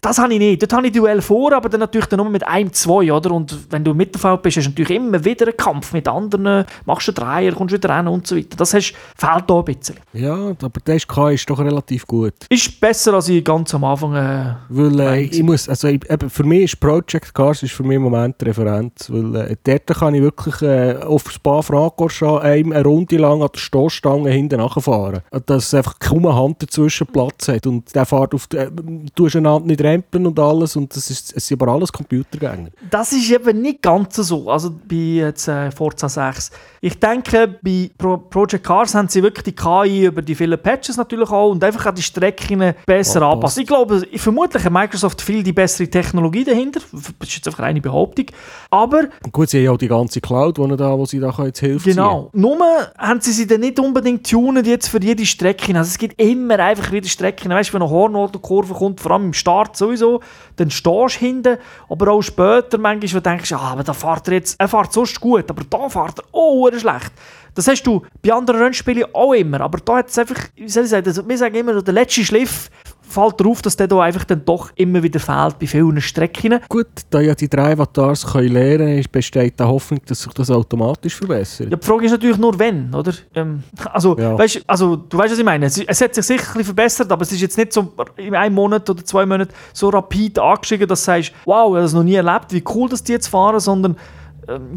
[0.02, 0.62] das habe ich nicht.
[0.62, 3.32] Dort habe ich Duell vor, aber dann natürlich dann nur mit einem, zwei, oder?
[3.32, 6.66] Und wenn du im Mittelfeld bist, hast du natürlich immer wieder einen Kampf mit anderen,
[6.86, 8.58] machst einen Dreier, kommst wieder rein und so weiter.
[8.58, 9.96] Das hast, fehlt da ein bisschen.
[10.14, 12.34] Ja, aber der SK ist doch relativ gut.
[12.50, 14.16] Ist besser, als ich ganz am Anfang...
[14.16, 17.84] Äh, Weil äh, ich muss, also ich, eben, für mich ist Project Cars ist für
[17.84, 22.72] mich im Moment die Referenz, weil äh, dort kann ich wirklich äh, auf Spa-Francorchamps einem
[22.72, 25.22] eine Runde lang an der Stoßstange hinten nachfahren.
[25.46, 28.70] Dass einfach kaum eine Hand dazwischen Platz hat und der fährt auf, die- äh,
[29.16, 32.70] du einander nicht rempeln und alles und das ist, es sind aber alles Computergänger.
[32.90, 34.50] Das ist eben nicht ganz so.
[34.50, 36.52] Also bei jetzt, äh, Forza 6.
[36.82, 40.98] Ich denke, bei Pro Project Cars haben sie wirklich die KI über die vielen Patches
[40.98, 43.34] natürlich auch und einfach an die Strecken besser Anpasst.
[43.34, 43.62] anpassen.
[43.62, 46.82] Ich glaube, ich vermutlich hat Microsoft viel die bessere Technologie dahinter.
[46.92, 48.26] Das ist jetzt einfach eine Behauptung.
[48.70, 51.60] Aber gut, sie haben ja auch die ganze Cloud, wo, da, wo sie da jetzt
[51.60, 52.30] Hilfe Genau.
[52.34, 52.58] Nur
[52.98, 55.76] haben sie sie dann nicht unbedingt tunen jetzt für jede Strecke.
[55.78, 57.52] Also es gibt immer einfach wieder Strecken.
[57.52, 60.22] Weißt du, wenn eine Hornauto-Kurve kommt, vor allem im Start sowieso,
[60.56, 61.58] dann stehst du hinten.
[61.90, 65.20] Aber auch später manchmal, wo du ah, aber da fährt er jetzt, er fährt sonst
[65.20, 67.12] gut, aber da fährt er oh, er ist schlecht.
[67.54, 69.62] Das hast du bei anderen Rennspielen auch immer.
[69.62, 72.70] Aber da hat es einfach, wie soll ich sagen, wir sagen immer, der letzte Schliff
[73.12, 76.60] fällt darauf, dass der da einfach dann doch immer wieder fehlt bei vielen Strecken.
[76.70, 80.50] Gut, da ja die drei Avatars können lernen können, besteht die Hoffnung, dass sich das
[80.50, 81.70] automatisch verbessert.
[81.72, 83.14] Ja, die Frage ist natürlich nur, wenn, oder?
[83.36, 84.38] Ähm, also, Ja.
[84.38, 85.66] weißt, also, du weißt, was ich meine.
[85.66, 88.34] Es, es hat sich sicher ein bisschen verbessert, aber es ist jetzt nicht so in
[88.36, 91.94] einem Monat oder zwei Monaten so rapid angestiegen, dass du sagst, wow, ich habe das
[91.94, 93.96] noch nie erlebt, wie cool, dass die jetzt fahren, sondern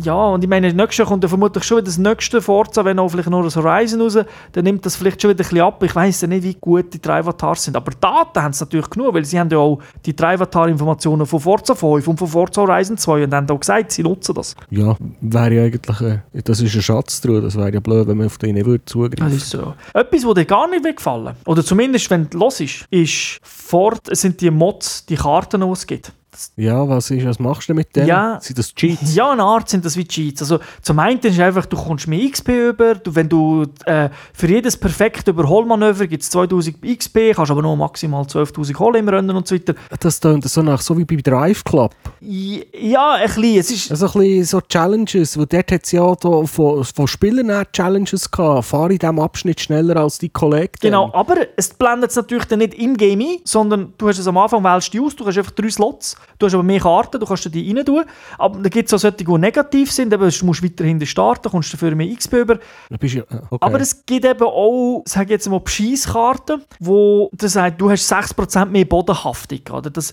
[0.02, 2.98] ja, und ich meine, nächstes Jahr kommt ja vermutlich schon wieder das nächste Forza, wenn
[2.98, 4.18] auch vielleicht noch das Horizon raus,
[4.52, 5.82] dann nimmt das vielleicht schon wieder ein bisschen ab.
[5.82, 9.14] Ich weiß ja nicht, wie gut die Drivatars sind, aber Daten haben sie natürlich genug,
[9.14, 13.24] weil sie haben ja auch die Drivatar-Informationen von Forza 5 und von Forza Horizon 2
[13.24, 14.54] und haben auch gesagt, sie nutzen das.
[14.70, 18.18] Ja, wäre ja eigentlich, äh, das ist ein Schatz drin, das wäre ja blöd, wenn
[18.18, 19.74] man auf den nicht würde zugreifen ist so.
[19.92, 24.20] Etwas, was dir gar nicht wegfallen oder zumindest, wenn du los ist, ist Fort, es
[24.20, 26.12] sind die Mods, die Karten, die es gibt.
[26.56, 28.06] Ja, was, ist, was machst du mit denen?
[28.06, 28.38] Ja.
[28.40, 29.14] Sind das Cheats?
[29.14, 30.42] Ja, eine Art sind das wie Cheats.
[30.42, 32.94] Also, zum einen ist einfach, du kommst mehr XP über.
[32.94, 37.76] Du, wenn du äh, für jedes perfekte Überholmanöver gibt es 2000 XP, kannst aber nur
[37.76, 39.74] maximal 12.000 holen im Rennen und so weiter.
[40.00, 41.94] Das klingt so nach, so wie bei Drive Club.
[42.20, 43.58] Ja, ein bisschen.
[43.58, 47.06] Es ist, Also ein bisschen so Challenges, wo dort hat es ja da von, von
[47.06, 48.64] Spielern auch Challenges gehabt.
[48.64, 50.72] Fahre in diesem Abschnitt schneller als die Kollegen.
[50.80, 54.26] Genau, aber es blendet es natürlich dann nicht im Game ein, sondern du hast es
[54.26, 57.20] am Anfang, wählst du aus, du hast einfach drei Slots, du hast aber mehr Karten,
[57.20, 58.04] du kannst die rein tun.
[58.38, 61.50] Aber dann gibt es auch solche, die negativ sind, eben, du musst weiter hinten starten,
[61.50, 62.58] kommst dafür mehr XP über.
[62.90, 63.58] Ja, äh, okay.
[63.60, 68.66] Aber es gibt eben auch, sage jetzt mal, Bescheisskarten, wo das sagt, du hast 6%
[68.66, 69.60] mehr Bodenhaftung.
[69.70, 69.90] Oder?
[69.90, 70.12] Das,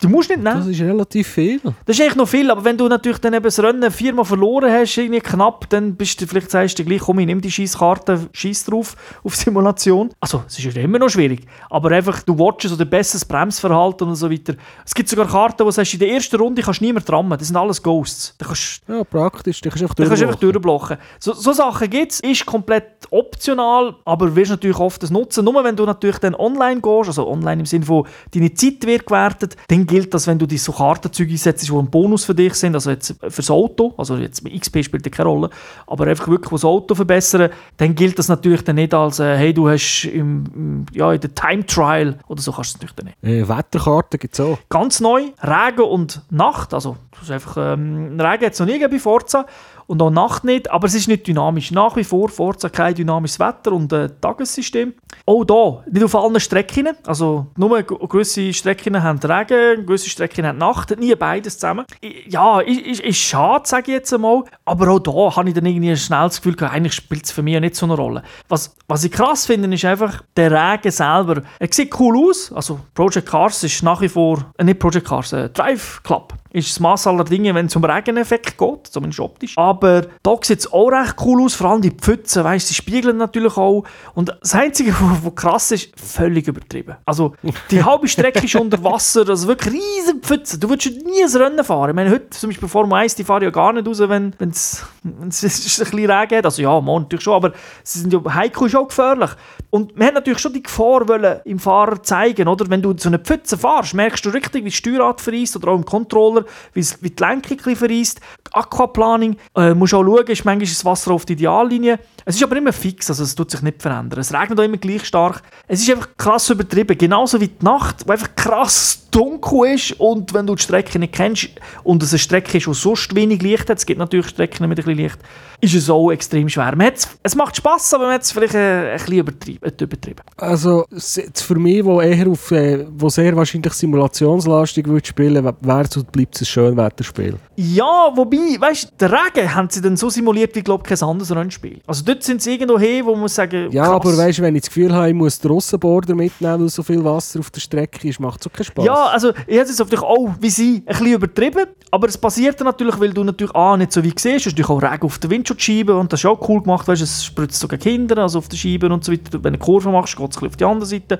[0.00, 0.58] du musst nicht nehmen.
[0.58, 1.60] das ist relativ viel.
[1.86, 4.70] Das ist eigentlich noch viel, aber wenn du natürlich dann eben das Rennen viermal verloren
[4.72, 8.28] hast, irgendwie knapp, dann bist du vielleicht sagst du gleich, komm, ich nehme die Scheisskarte,
[8.32, 10.10] schieß drauf auf Simulation.
[10.20, 14.16] Also, es ist ja immer noch schwierig, aber einfach, du watchst oder besseres Bremsverhalten und
[14.16, 14.54] so weiter.
[14.84, 17.38] Es gibt sogar Karten, wo du sagst, in der ersten Runde kannst du niemand rammen,
[17.38, 18.34] das sind alles Ghosts.
[18.38, 19.60] Da kannst Ja, praktisch.
[19.60, 20.96] Du kannst einfach da kannst du einfach durchblocken.
[21.18, 25.44] So, so Sachen gibt es, ist komplett optional, aber wirst natürlich oft das nutzen.
[25.44, 29.06] Nur wenn du natürlich dann online gehst, also online im Sinne von deine Zeit wird
[29.06, 32.54] gewertet, dann gilt das, wenn du die so Kartenzeuge einsetzt, die ein Bonus für dich
[32.54, 35.50] sind, also jetzt fürs Auto, also jetzt XP spielt ja keine Rolle,
[35.88, 39.52] aber einfach wirklich das Auto verbessern, dann gilt das natürlich dann nicht als, äh, hey,
[39.52, 42.94] du hast im, im, ja, in der Time Trial oder so kannst du es natürlich
[42.94, 43.24] dann nicht.
[43.24, 44.58] Äh, Wetterkarten gibt es auch.
[44.68, 46.72] Ganz neu, Regen und Nacht.
[46.72, 49.44] Also, das ist einfach, ähm, Regen hat es noch nie gegeben bei Forza
[49.90, 51.72] und auch Nacht nicht, aber es ist nicht dynamisch.
[51.72, 54.94] Nach wie vor Forza kein dynamisches Wetter und äh, Tagessystem.
[55.26, 56.90] Auch da, nicht auf allen Strecken.
[57.04, 61.86] Also, nur gewisse Strecken haben Regen, gewisse Strecken haben Nacht, nie beides zusammen.
[62.28, 65.66] Ja, ist, ist, ist schade, sage ich jetzt einmal, aber auch da habe ich dann
[65.66, 68.22] irgendwie schnell das Gefühl, gehabt, eigentlich spielt es für mich nicht so eine Rolle.
[68.48, 71.42] Was, was ich krass finde, ist einfach der Regen selber.
[71.58, 75.32] Er sieht cool aus, also Project Cars ist nach wie vor, äh, nicht Project Cars,
[75.32, 79.54] äh, Drive Club ist das Maß aller Dinge, wenn es um Regeneffekt geht, zumindest optisch.
[79.56, 83.16] Aber da sieht es auch recht cool aus, vor allem die Pfützen, weißt, die spiegeln
[83.16, 83.84] natürlich auch.
[84.14, 86.96] Und das Einzige, was krass ist, völlig übertrieben.
[87.04, 87.34] Also
[87.70, 90.60] die halbe Strecke ist unter Wasser, also wirklich riesen Pfützen.
[90.60, 91.90] Du würdest nie ein Rennen fahren.
[91.90, 94.84] Ich meine, heute zum Beispiel Formel 1, die fahren ja gar nicht raus, wenn es
[95.04, 96.44] ein bisschen Regen hat.
[96.44, 97.52] Also ja, man natürlich schon, aber
[97.84, 99.30] sie sind ja, Heiko ist auch gefährlich.
[99.70, 102.68] Und man hat natürlich schon die Gefahr wollen im Fahrer zeigen, oder?
[102.68, 105.76] Wenn du so eine Pfütze fahrst, merkst du richtig, wie das Steuerrad verreist oder auch
[105.76, 108.20] im Controller, wie wie die Lenkung ein verreist.
[108.52, 112.00] Aquaplaning, äh, musst auch schauen, ist manchmal das Wasser auf die Ideallinie.
[112.24, 114.20] Es ist aber immer fix, also es tut sich nicht verändern.
[114.20, 115.42] Es regnet auch immer gleich stark.
[115.68, 120.32] Es ist einfach krass übertrieben, genauso wie die Nacht, wo einfach krass dunkel ist und
[120.34, 121.50] wenn du die Strecke nicht kennst
[121.82, 124.78] und es eine Strecke ist, die sonst wenig Licht hat, es gibt natürlich Strecken mit
[124.78, 125.18] ein bisschen Licht,
[125.60, 126.74] ist es auch extrem schwer.
[127.22, 129.59] Es macht Spass, aber man hat es vielleicht äh, ein bisschen übertrieben.
[129.62, 130.20] Übertrieben.
[130.36, 130.86] Also
[131.34, 136.34] für mich, wo eher auf, äh, wo sehr wahrscheinlich simulationslastig würde spielen, wäre so bleibt
[136.36, 137.34] es ein Schönwetterspiel.
[137.56, 141.08] Ja, wobei, weißt du, den Regen haben sie dann so simuliert wie, glaube ich, kein
[141.08, 141.80] anderes Rennspiel.
[141.86, 143.94] Also dort sind sie irgendwo hin, wo man muss sagen, Ja, krass.
[143.96, 146.82] aber weißt du, wenn ich das Gefühl habe, ich muss den Russenborder mitnehmen, weil so
[146.82, 148.84] viel Wasser auf der Strecke ist, macht es auch keinen Spaß.
[148.84, 152.60] Ja, also ich habe es natürlich auch wie sie ein bisschen übertrieben, aber es passiert
[152.60, 155.18] natürlich, weil du natürlich A, nicht so wie siehst, du hast natürlich auch Regen auf
[155.18, 158.38] der Windschutzscheibe und das ist auch cool gemacht, weißt du, es spritzt sogar Kinder, also
[158.38, 159.49] auf der Scheibe und so weiter.
[159.50, 161.18] Wenn du eine Kurve machst, geht es auf die andere Seite.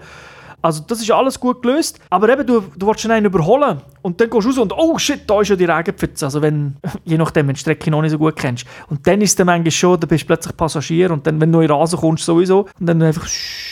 [0.62, 4.20] Also das ist alles gut gelöst, aber eben, du, du willst schon einen überholen und
[4.20, 7.18] dann gehst du raus und oh shit, da ist ja die Regenpfütze, also wenn, je
[7.18, 8.66] nachdem, wenn du die Strecke noch nicht so gut kennst.
[8.88, 11.52] Und dann ist es dann manchmal schon, dann bist du plötzlich Passagier und dann, wenn
[11.52, 13.26] du in Rasen kommst, sowieso, und dann einfach,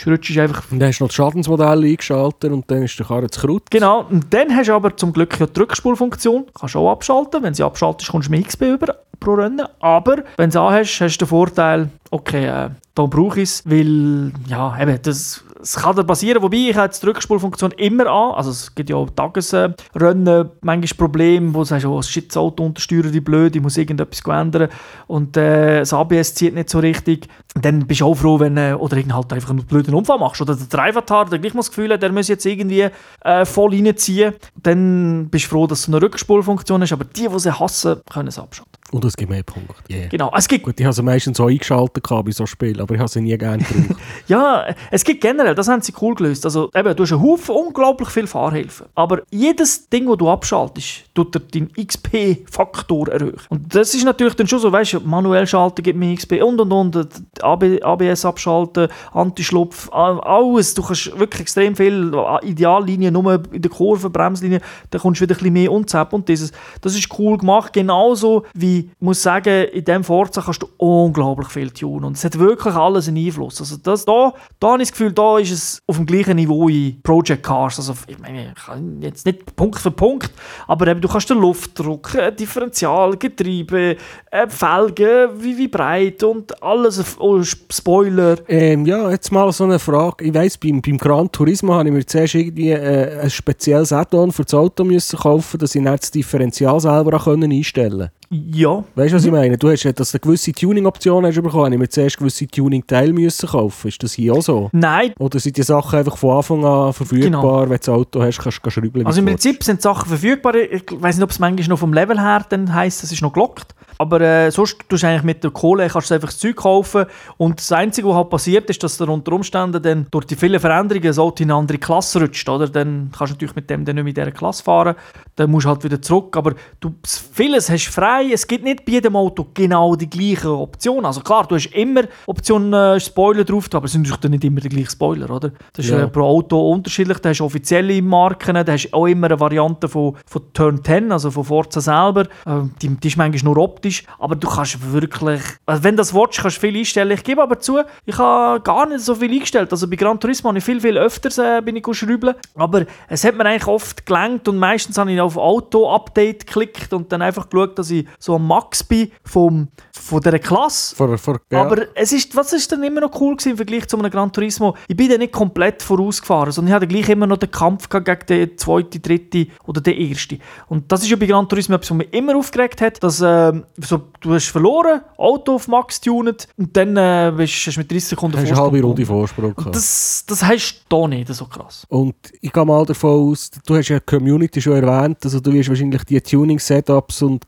[0.07, 3.07] rutschst du einfach Und dann hast du noch das Schadensmodell eingeschaltet und dann ist der
[3.07, 3.71] Karre zu Kraut.
[3.71, 6.47] Genau, und dann hast du aber zum Glück ja die Rückspulfunktion.
[6.59, 7.43] Kannst du auch abschalten.
[7.43, 9.67] Wenn sie abschaltest, kommst du mehr XP über pro Rennen.
[9.81, 13.63] Aber wenn du es anhast, hast du den Vorteil, okay, äh, da brauche ich es,
[13.65, 16.43] weil, ja, eben, das, das kann da passieren.
[16.43, 18.35] Wobei, ich habe die Rückspulfunktion immer an.
[18.35, 22.65] Also es gibt ja auch Tagesrennen, manchmal Probleme, wo du sagst, oh, shit, das Auto
[22.65, 24.69] untersteuert wie blöd, ich muss irgendetwas ändern.
[25.07, 27.29] Und äh, das ABS zieht nicht so richtig.
[27.55, 30.41] Dann bist du auch froh, wenn, äh, oder halt einfach einen blöden Unfall machst.
[30.41, 32.89] Oder der Drivatar, der gleich mal das Gefühl hat, der muss jetzt irgendwie
[33.25, 34.35] äh, voll reinziehen.
[34.63, 36.93] Dann bist du froh, dass du eine Rückspulfunktion hast.
[36.93, 38.78] Aber die, die sie hassen, können es abschalten.
[38.91, 39.75] Und es gibt mehr Punkte.
[39.91, 40.09] Yeah.
[40.09, 40.33] Genau.
[40.35, 43.09] Es gibt Gut, ich habe sie meistens so eingeschaltet bei so Spielen, aber ich habe
[43.09, 44.01] sie nie gerne gebraucht.
[44.29, 46.45] Ja, es gibt generell, das haben sie cool gelöst.
[46.45, 48.87] Also, eben, du hast einen Haufen unglaublich viel Fahrhilfen.
[48.95, 53.37] Aber jedes Ding, das du abschaltest, tut dir deinen XP-Faktor erhöhen.
[53.49, 56.61] Und das ist natürlich dann schon so, weißt du, manuell schalten gibt mir XP und
[56.61, 57.09] und und,
[57.43, 60.75] AB, ABS abschalten, Antischlupf, alles.
[60.75, 65.35] Du kannst wirklich extrem viel Ideallinien, nur in der Kurve, Bremslinie, dann kommst du wieder
[65.35, 66.53] ein bisschen mehr unzapp und dieses.
[66.81, 71.71] Das ist cool gemacht, genauso wie, muss sagen, in diesem Forza kannst du unglaublich viel
[71.71, 73.61] tunen und es hat wirklich alles einen Einfluss.
[73.61, 76.69] Also das, da, da habe ich das Gefühl, da ist es auf dem gleichen Niveau
[76.69, 77.79] wie Project Cars.
[77.79, 80.31] Also ich meine, ich jetzt nicht Punkt für Punkt,
[80.67, 83.97] aber eben, du kannst den Luftdruck, äh, Differential, Getriebe,
[84.31, 88.37] äh, Felgen, wie, wie breit und alles, oh, Spoiler.
[88.49, 90.25] ähm, ja, jetzt mal so eine Frage.
[90.25, 94.33] Ich weiss, beim, beim Gran Turismo habe ich mir zuerst irgendwie äh, ein spezielles Add-on
[94.33, 99.17] für das Auto müssen kaufen, dass ich dann das Differential selber einstellen Ja, Weißt du,
[99.17, 99.57] was ich meine?
[99.57, 103.13] Du hast ja, dass du gewisse Tuning-Optionen hast bekommen, habe ich mir zuerst gewisse Tuning-Teile
[103.13, 103.89] müssen kaufen.
[103.89, 104.69] Ist das hier auch so?
[104.73, 107.61] nein, Oder sind die Sachen einfach von Anfang an verfügbar, Genau.
[107.63, 109.07] wenn du das Auto hast, kannst du schrauben?
[109.07, 110.55] Also im Prinzip sind Sachen verfügbar.
[110.57, 113.33] Ich weiß nicht, ob es manchmal noch vom Level her dann heisst, es ist noch
[113.33, 113.75] gelockt.
[114.01, 117.07] Aber äh, sonst tust du eigentlich mit der Kohle kannst du einfach das Zeug kaufen.
[117.37, 120.61] Und das Einzige, was halt passiert, ist, dass du unter Umständen dann durch die vielen
[120.61, 122.49] Veränderungen das Auto in eine andere Klasse rutscht.
[122.49, 122.69] Oder?
[122.69, 124.95] Dann kannst du natürlich mit dem dann nicht mehr in dieser Klasse fahren.
[125.35, 126.37] Dann musst du halt wieder zurück.
[126.37, 126.95] Aber du,
[127.33, 128.33] vieles hast du frei.
[128.33, 131.07] Es gibt nicht bei jedem Auto genau die gleichen Optionen.
[131.07, 134.61] Also klar, du hast immer Option äh, Spoiler drauf, aber es sind natürlich nicht immer
[134.61, 135.31] die gleichen Spoiler.
[135.31, 135.53] Oder?
[135.73, 136.03] Das ist Ja.
[136.05, 137.19] äh, pro Auto unterschiedlich.
[137.19, 141.13] Da hast du offizielle Marken, da hast auch immer eine Variante von, von Turn 10,
[141.13, 142.27] also von Forza selber.
[142.47, 146.15] Ähm, die, die ist manchmal nur optisch, aber du kannst wirklich, also wenn du das
[146.15, 147.13] willst, kannst du viel einstellen.
[147.13, 149.71] Ich gebe aber zu, ich habe gar nicht so viel eingestellt.
[149.73, 153.25] Also bei Gran Turismo habe ich viel, viel öfters äh, bin ich schrauben, aber es
[153.25, 157.49] hat mir eigentlich oft gelangt und meistens habe ich auf Auto-Update geklickt und dann einfach
[157.49, 160.97] geschaut, dass ich so am Max bin vom, von dieser Klasse.
[160.97, 161.63] Vor, vor, ja.
[161.63, 164.33] Aber es ist, was ist dann immer noch cool gewesen im Vergleich zu einem Gran
[164.33, 164.77] Turismo?
[164.87, 168.19] Ich bin dann nicht komplett vorausgefahren, sondern ich hatte gleich immer noch den Kampf gegen
[168.29, 170.41] den zweiten, dritten oder den ersten.
[170.69, 173.65] Und das ist ja bei Gran Turismo etwas, was mich immer aufgeregt hat, dass ähm,
[173.77, 177.91] so, du hast verloren, Auto auf Max tunet und dann äh, bist, hast du mit
[177.91, 179.07] 30 Sekunden hast du eine halbe Vorsprung Runde.
[179.07, 179.77] Vorsprung gehabt.
[179.77, 181.85] Das, das hast du da nicht so krass.
[181.89, 185.69] Und ich gehe mal davon aus, du hast ja Community schon erwähnt, also du wirst
[185.69, 187.47] wahrscheinlich die Tuning-Setups und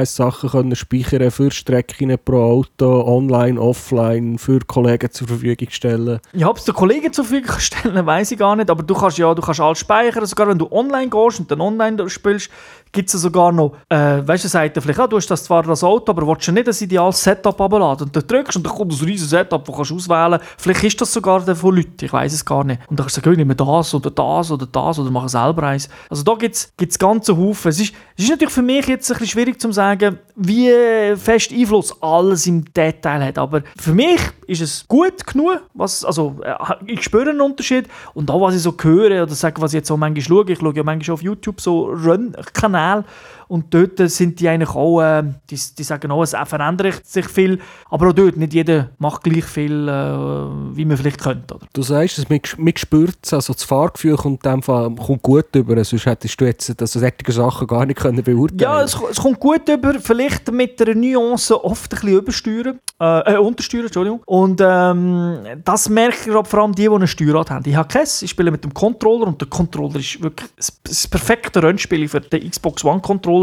[0.00, 6.20] Customized-Sachen können speichern für Strecken pro Auto, online, offline, für Kollegen zur Verfügung stellen.
[6.32, 9.18] Ich habe es den Kollegen zur Verfügung stellen, weiß ich gar nicht, aber du kannst
[9.18, 12.50] ja, du kannst alles speichern, sogar wenn du online gehst und dann online spielst,
[12.92, 15.62] gibt es sogar noch, äh, weißt du, sagt er vielleicht, ah, du hast das zwar
[15.62, 18.74] das Auto, aber willst du nicht ein ideales Setup abladen und dann drückst und dann
[18.74, 22.04] kommt ein riesiges Setup, das kannst du auswählen, vielleicht ist das sogar der von Leuten,
[22.04, 22.80] ich weiß es gar nicht.
[22.88, 25.62] Und dann kannst du sagen, ich nehme das oder das oder das oder mache selber
[25.64, 25.88] eins.
[26.08, 27.68] Also da gibt es ganze Haufen.
[27.68, 30.70] Es ist, es ist natürlich für mich jetzt ein bisschen schwierig zu sagen, wie
[31.16, 36.36] fest Einfluss alles im Detail hat, aber für mich ist es gut genug, was, also
[36.42, 36.54] äh,
[36.86, 39.90] ich spüre einen Unterschied und auch was ich so höre oder sage, was ich jetzt
[39.90, 43.04] auch manchmal schaue, ich schaue ja manchmal auf YouTube so Run-Kanäle nacional
[43.50, 47.58] und dort sind die eigentlich auch, äh, die, die sagen auch, es verändert sich viel,
[47.90, 51.56] aber auch dort, nicht jeder macht gleich viel, äh, wie man vielleicht könnte.
[51.56, 51.66] Oder?
[51.72, 55.46] Du sagst, dass man, man spürt es, also das Fahrgefühl kommt, dem Fall, kommt gut
[55.56, 59.18] über, sonst hättest du jetzt also solche Sachen gar nicht können beurteilen Ja, es, es
[59.18, 64.22] kommt gut über, vielleicht mit einer Nuance oft ein bisschen übersteuern, äh, äh, untersteuern, Entschuldigung.
[64.26, 67.68] Und ähm, das merke ich vor allem die, die eine Steuerrad haben.
[67.68, 71.08] Ich habe keins, ich spiele mit dem Controller und der Controller ist wirklich das, das
[71.08, 73.39] perfekte Rennspiel für den Xbox One Controller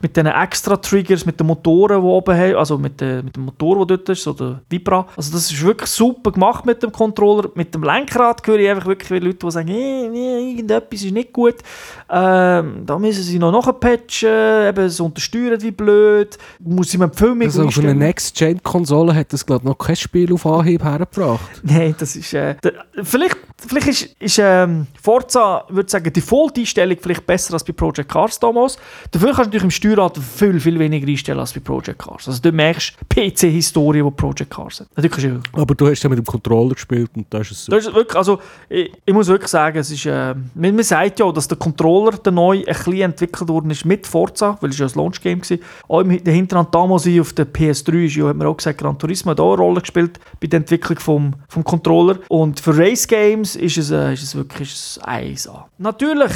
[0.00, 3.44] mit diesen extra Triggers, mit den Motoren, die oben haben, also mit, der, mit dem
[3.44, 5.06] Motor, der dort ist, so der Vibra.
[5.16, 7.50] Also das ist wirklich super gemacht mit dem Controller.
[7.54, 11.32] Mit dem Lenkrad höre ich einfach wirklich Leute, die sagen, nee, nee, irgendetwas ist nicht
[11.32, 11.56] gut.
[12.08, 17.16] Ähm, da müssen sie noch nachpatchen, eben es untersteuert wie blöd, muss ich mir die
[17.16, 21.40] Filmung Also auf einer Next-Gen-Konsole hat das glaube ich noch kein Spiel auf Anhieb hergebracht.
[21.62, 22.32] Nein, das ist.
[22.34, 22.56] Äh,
[23.02, 23.36] vielleicht
[23.66, 28.10] vielleicht ist, ist ähm, Forza, würde ich sagen, die Default-Einstellung vielleicht besser als bei Project
[28.10, 28.78] Cars damals.
[29.10, 32.28] Dafür kannst du natürlich im Steuerrad viel, viel weniger einstellen als bei Project Cars.
[32.28, 34.88] Also du merkst PC-Historie, die Project Cars hat.
[34.96, 37.94] Du, Aber du hast ja mit dem Controller gespielt und da ist es das ist
[37.94, 41.48] wirklich, also, ich, ich muss wirklich sagen, es ist, äh, man, man sagt ja dass
[41.48, 44.92] der Controller der neu ein bisschen entwickelt worden ist mit Forza, weil es ja ein
[44.94, 45.58] Launch-Game war.
[45.88, 49.30] Auch im Hinterhand damals auf der PS3 ist ja, hat man auch gesagt, Gran Turismo
[49.30, 52.18] hat auch eine Rolle gespielt bei der Entwicklung vom, vom Controller.
[52.28, 55.64] Und für Race-Games ist es, äh, ist es wirklich ein 1A.
[55.78, 56.32] Natürlich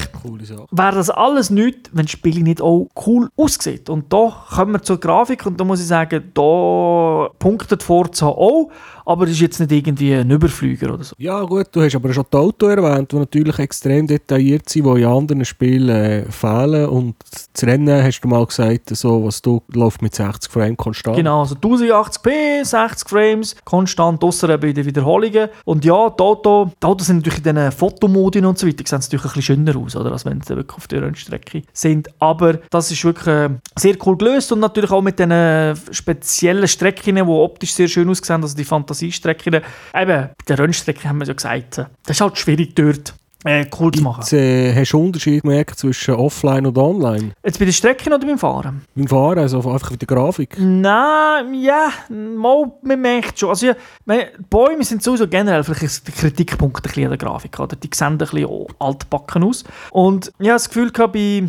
[0.71, 3.89] wäre das alles nichts, wenn das Spiel nicht auch cool aussieht.
[3.91, 8.71] Und da kommen wir zur Grafik und da muss ich sagen, da punktet Forza auch,
[9.05, 11.15] aber ist jetzt nicht irgendwie ein Überflüger oder so.
[11.19, 15.03] Ja gut, du hast aber schon die Auto erwähnt, die natürlich extrem detailliert sind, die
[15.03, 17.17] in anderen Spielen äh, fehlen und
[17.53, 21.17] das Rennen, hast du mal gesagt, so, was du läuft mit 60 Frames konstant.
[21.17, 25.49] Genau, also 1080p, 60 Frames, konstant, ausser bei den Wiederholungen.
[25.65, 29.01] Und ja, die Autos, die Autos sind natürlich in diesen Fotomodien und so weiter, sehen
[29.01, 32.09] natürlich ein bisschen schöner aus, oder, als wenn sie wirklich auf der Rennstrecke sind.
[32.19, 37.17] Aber das ist wirklich äh, sehr cool gelöst und natürlich auch mit diesen speziellen Strecken,
[37.17, 39.55] die optisch sehr schön aussehen, also die Fantasiestrecken.
[39.55, 43.67] Eben, bei der Rennstrecke haben wir ja gesagt, äh, das ist halt schwierig dort äh,
[43.79, 44.21] cool zu machen.
[44.21, 47.33] Jetzt, äh, hast du einen Unterschied gemerkt zwischen Offline und Online?
[47.45, 48.83] Jetzt bei den Strecken oder beim Fahren?
[48.95, 50.57] Beim Fahren, also einfach mit der Grafik?
[50.59, 53.51] Nein, ja, mal, man merkt schon.
[53.51, 53.75] Also, ja,
[54.07, 57.61] meine, Bäume sind sowieso generell vielleicht der Kritikpunkt ein bisschen an der Grafik.
[57.61, 57.77] Oder?
[57.77, 59.65] Die sehen ein bisschen altbacken aus.
[59.91, 61.45] Und ich habe das Gefühl gehabt, bei,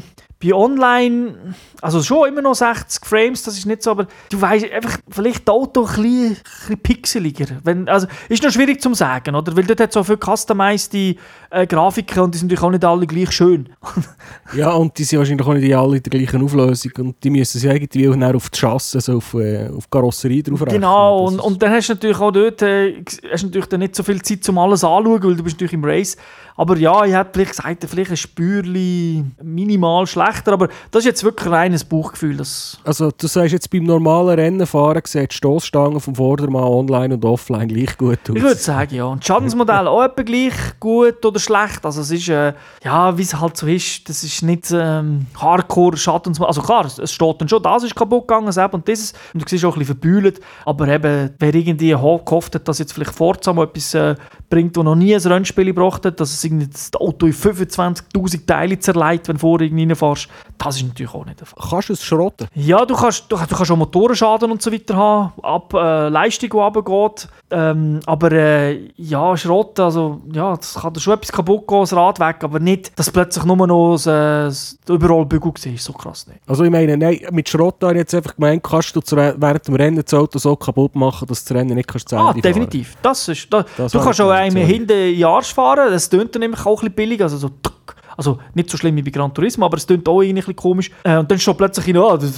[0.46, 4.72] bei Online, also schon immer noch 60 Frames, das ist nicht so, aber du weißt
[4.72, 7.46] einfach, vielleicht das Auto ein bisschen, ein bisschen pixeliger.
[7.64, 9.56] Wenn, also, ist noch schwierig zu sagen, oder?
[9.56, 13.08] Weil dort hat so viele customized äh, Grafiken und die sind natürlich auch nicht alle
[13.08, 13.70] gleich schön.
[14.54, 17.60] Ja, und die sind wahrscheinlich auch nicht alle in der gleichen Auflösung und die müssen
[17.60, 20.82] sich irgendwie auch auf die Chassis, also auf, äh, auf die Karosserie drauf rechnen.
[20.82, 24.04] Genau, und, und dann hast du natürlich auch dort äh, hast natürlich dann nicht so
[24.04, 26.16] viel Zeit, um alles anzuschauen, weil du bist natürlich im Race.
[26.58, 31.24] Aber ja, ich hätte vielleicht gesagt, vielleicht ein Spürli minimal schlechter, aber das ist jetzt
[31.24, 32.38] wirklich rein ein Bauchgefühl.
[32.38, 37.26] Das Also du sagst jetzt, beim normalen Rennenfahren sieht die Stoßstange vom Vordermann online und
[37.26, 38.36] offline gleich gut aus.
[38.36, 39.06] ich würde sagen, ja.
[39.06, 41.86] Und das Schadensmodell auch etwa gleich gut oder schlecht.
[41.86, 46.48] Also es ist, äh, ja, wie es halt so ist, das ist nicht ähm, Hardcore-Schadensmodell.
[46.48, 49.14] Also klar, es- steht dann schon, das ist kaputt gegangen, das und dieses.
[49.34, 50.40] Und du siehst auch ein bisschen verbühlt.
[50.66, 54.16] Aber eben, wer irgendwie ho- gehofft hat, dass jetzt vielleicht Forza mal etwas äh,
[54.50, 58.46] bringt, das noch nie ein Rennspiel gebracht hat, dass es irgendwie das Auto in 25'000
[58.46, 59.86] Teile zerlegt, wenn du vorher irgendwie
[60.28, 61.64] reinfährst, das ist natürlich auch nicht der Fall.
[61.70, 62.48] Kannst du es schrotten?
[62.56, 66.50] Ja, du kannst, du, du kannst auch Motorenschaden und so weiter haben, ab äh, Leistung,
[66.50, 67.28] die runtergeht.
[67.52, 71.94] Ähm, aber äh, ja, Schrott, also ja, das kann da schon etwas kaputt gehen, das
[71.94, 74.12] Rad weg, aber nicht, dass plötzlich nur noch das, äh,
[74.46, 76.40] das überall Bügel war, ist so krass nicht.
[76.48, 79.68] Also ich meine, nein, mit Schrott habe ich jetzt einfach gemeint, kannst du zu, während
[79.68, 82.30] dem Rennen das Auto so kaputt machen, dass du das Rennen nicht kannst zu Ah,
[82.32, 82.96] Ende definitiv.
[83.02, 84.66] Das ist, da, Das du kannst auch einem sorry.
[84.66, 87.96] hinten Arsch fahren, das tönt dann nämlich auch ein bisschen billig, also so tuck.
[88.18, 90.56] Also nicht so schlimm wie bei Gran Turismo, aber es tönt auch irgendwie ein bisschen
[90.56, 90.92] komisch.
[91.04, 92.34] Äh, und dann steht plötzlich in, oh, das,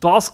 [0.00, 0.32] das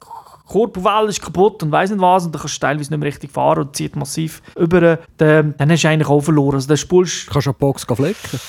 [1.08, 3.60] ist kaputt und weiss nicht was und dann kannst du teilweise nicht mehr richtig fahren
[3.60, 4.98] und zieht massiv über.
[5.16, 6.56] Dann, dann hast du eigentlich auch verloren.
[6.56, 7.30] Also dann spulst.
[7.30, 8.40] Kannst du eine Box flecken?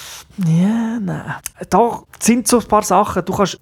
[0.46, 1.36] ja, nein.
[1.70, 3.24] Da sind so ein paar Sachen.
[3.26, 3.60] Du kannst,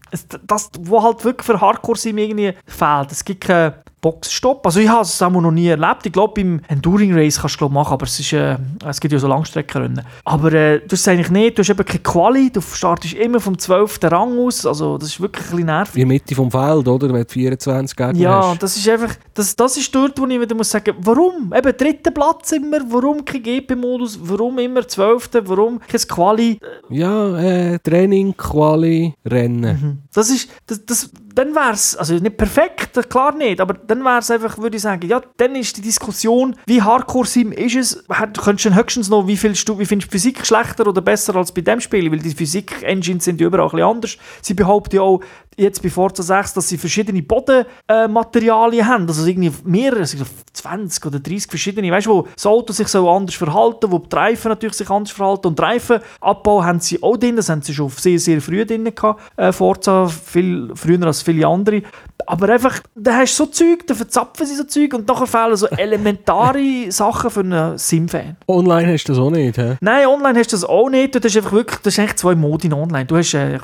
[0.47, 3.11] das, wo halt wirklich für Hardcore-Sim irgendwie fehlt.
[3.11, 4.65] Es gibt keinen Boxstopp.
[4.65, 6.05] Also ich habe es auch noch nie erlebt.
[6.05, 9.11] Ich glaube, beim Enduring Race kannst du glaub, machen, aber es, ist, äh, es gibt
[9.11, 10.05] ja so Langstreckenrennen.
[10.25, 11.57] Aber äh, du hast es eigentlich nicht.
[11.57, 12.49] Du hast eben keine Quali.
[12.51, 13.99] Du startest immer vom 12.
[14.03, 14.65] Rang aus.
[14.65, 15.95] Also das ist wirklich ein bisschen nervig.
[15.95, 17.11] In der Mitte vom Feld, oder?
[17.13, 18.63] Wenn du 24 Gegner Ja, hast.
[18.63, 21.53] das ist einfach, das, das ist dort, wo ich wieder muss sagen, warum?
[21.55, 26.59] Eben dritter Platz immer, warum kein GP-Modus, warum immer zwölfter, warum kein Quali?
[26.89, 30.03] Ja, äh, Training, Quali, Rennen.
[30.13, 34.19] Das ist, das, das, dann wäre es, also nicht perfekt, klar nicht, aber dann wäre
[34.19, 38.41] es einfach, würde ich sagen, ja, dann ist die Diskussion, wie Hardcore-Sim ist es, du
[38.41, 41.61] könntest dann höchstens noch, wie, viel, wie findest du Physik schlechter oder besser als bei
[41.61, 44.17] dem Spiel, weil die Physik-Engines sind ja überall ein bisschen anders.
[44.41, 45.21] Sie behaupten ja auch,
[45.59, 50.17] jetzt bei Forza 6, dass sie verschiedene Bodenmaterialien haben, also irgendwie mehrere, also
[50.53, 54.15] 20 oder 30 verschiedene, weißt du, wo das Auto sich so anders verhalten, wo die
[54.15, 55.47] Reifen natürlich sich anders verhalten.
[55.47, 59.21] Und Reifenabbau haben sie auch drin, das haben sie schon sehr, sehr früh drin gehabt,
[59.35, 61.81] äh, Forza, viel früher als viele andere.
[62.29, 65.55] Aber einfach, da hast du so Zeug, da verzapfen sie so Zeug und nachher fehlen
[65.55, 68.37] so elementare Sachen für einen Sim-Fan.
[68.47, 69.77] Online hast du das auch nicht, hä?
[69.81, 71.15] Nein, online hast du das auch nicht.
[71.15, 73.05] Du hast einfach wirklich, das ist eigentlich zwei Modi in online.
[73.05, 73.59] Du hast äh, äh,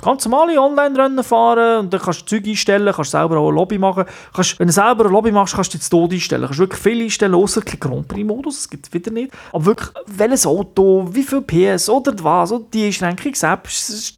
[0.00, 3.76] ganz normale Online-Rennen fahren und dann kannst du Zeug einstellen, kannst selber auch ein Lobby
[3.76, 4.04] machen.
[4.32, 6.44] Kannst, wenn du selber ein Lobby machst, kannst du jetzt Tod einstellen.
[6.44, 9.32] Kannst wirklich viel einstellen, außer kein Grand Prix-Modus, das gibt es wieder nicht.
[9.52, 14.16] Aber wirklich, welches Auto, wie viel PS oder was, und die Einschränkung selbst.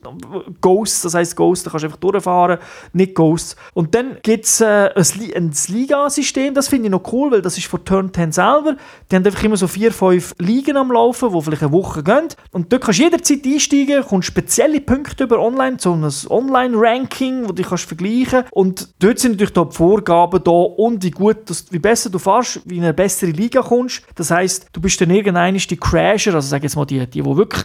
[0.61, 2.59] Ghost, das heisst Ghost, da kannst du einfach durchfahren,
[2.93, 3.46] nicht Ghost.
[3.75, 7.43] Und dann gibt es äh, ein, Li- ein Liga-System, das finde ich noch cool, weil
[7.43, 8.77] das ist von Turn 10 selber.
[9.11, 12.29] Die haben einfach immer so vier, fünf Ligen am Laufen, die vielleicht eine Woche gehen.
[12.53, 17.53] Und dort kannst du jederzeit einsteigen, kommst spezielle Punkte über online, so ein Online-Ranking, wo
[17.53, 21.79] du kannst vergleichen Und dort sind natürlich die Vorgaben da und wie gut, dass, wie
[21.79, 24.03] besser du fährst, wie in eine bessere Liga kommst.
[24.15, 27.25] Das heisst, du bist dann irgendein die Crasher, also sag jetzt mal die, die, die
[27.25, 27.65] wirklich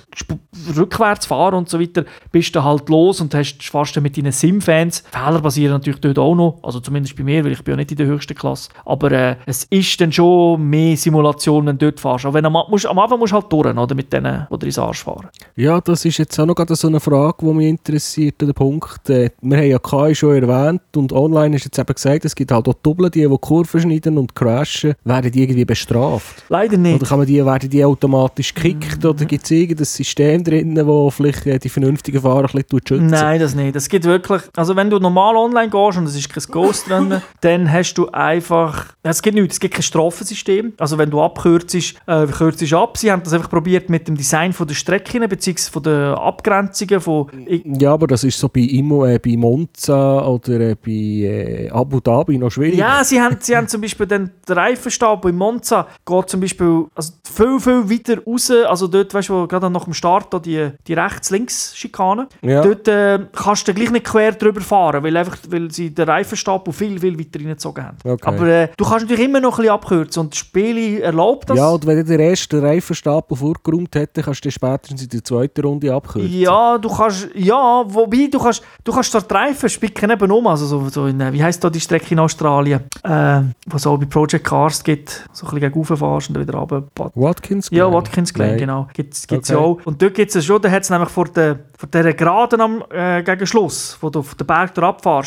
[0.76, 3.58] rückwärts fahren und so weiter, bist du halt los und hast,
[3.96, 7.52] dann mit deinen Sim-Fans fehlerbasiert passieren natürlich dort auch noch, also zumindest bei mir, weil
[7.52, 10.98] ich bin ja nicht in der höchsten Klasse, aber äh, es ist dann schon mehr
[10.98, 12.26] Simulation, wenn du dort fährst.
[12.26, 15.04] Aber wenn am, musst, am Anfang musst du halt durch, oder, mit denen, die Arsch
[15.04, 15.28] fahren.
[15.56, 19.10] Ja, das ist jetzt auch noch gerade so eine Frage, die mich interessiert, der Punkt.
[19.10, 22.52] Äh, wir haben ja KI schon erwähnt und online ist jetzt eben gesagt, es gibt
[22.52, 26.44] halt auch Doppel, die, die Kurven schneiden und crashen, werden die irgendwie bestraft.
[26.50, 26.96] Leider nicht.
[26.96, 31.14] Oder kann man die, werden die automatisch gekickt oder gibt es irgendein System drin, das
[31.14, 33.12] vielleicht äh, die vernünftigen Fahrer ein bisschen schützt?
[33.12, 33.76] Nein, das nicht.
[33.76, 37.22] Es gibt wirklich, also wenn du normal online gehst und es ist kein Ghost drin,
[37.42, 40.74] dann hast du einfach, es gibt nichts, es gibt kein Strafensystem.
[40.78, 42.98] Also wenn du abkürzt, äh, kürzt ab.
[42.98, 47.02] Sie haben das einfach probiert mit dem Design von der Strecken, beziehungsweise von den Abgrenzungen
[47.02, 47.28] von...
[47.80, 52.00] Ja, aber das ist so bei, Imo, äh, bei Monza oder äh, bei äh, Abu
[52.00, 52.78] Dhabi noch schwierig.
[52.78, 57.14] Ja, sie haben, sie haben zum Beispiel den, Reifenstab in Monza geht zum Beispiel also
[57.24, 60.94] viel, viel weiter raus, also dort, weißt du, gerade nach dem Start da die, die
[60.94, 62.62] Rechts-Links-Schikane, Ja.
[62.62, 66.74] dort äh, kannst du gleich nicht quer drüber fahren, weil, einfach, weil sie den Reifenstab
[66.74, 67.98] viel, viel weiter reingezogen haben.
[68.04, 68.24] Okay.
[68.24, 71.58] Aber äh, du kannst natürlich immer noch ein bisschen abkürzen und das Spiel erlaubt das.
[71.58, 75.62] Ja, und wenn der erste Reifenstapel vorgeräumt hätte, kannst du dann spätestens in der zweiten
[75.62, 76.32] Runde abkürzen.
[76.40, 80.66] Ja, du kannst, ja, wobei, du kannst, du kannst dort Reifen spicken eben um, also
[80.66, 83.98] so, so in, äh, wie heisst da die Strecke in Australien, äh, wo es auch
[83.98, 86.84] bei Project Cars gibt, so ein bisschen gegen fährst und dann wieder runter.
[87.16, 87.94] Watkins Ja, Glen?
[87.96, 89.54] Watkins Glen, genau, gibt es Okay.
[89.54, 89.80] ja auch.
[89.86, 92.84] Und dort gibt es schon, da hat es nämlich vor der, vor der Geraden am,
[92.90, 94.82] äh, gegen Schluss, wo du auf den Berg da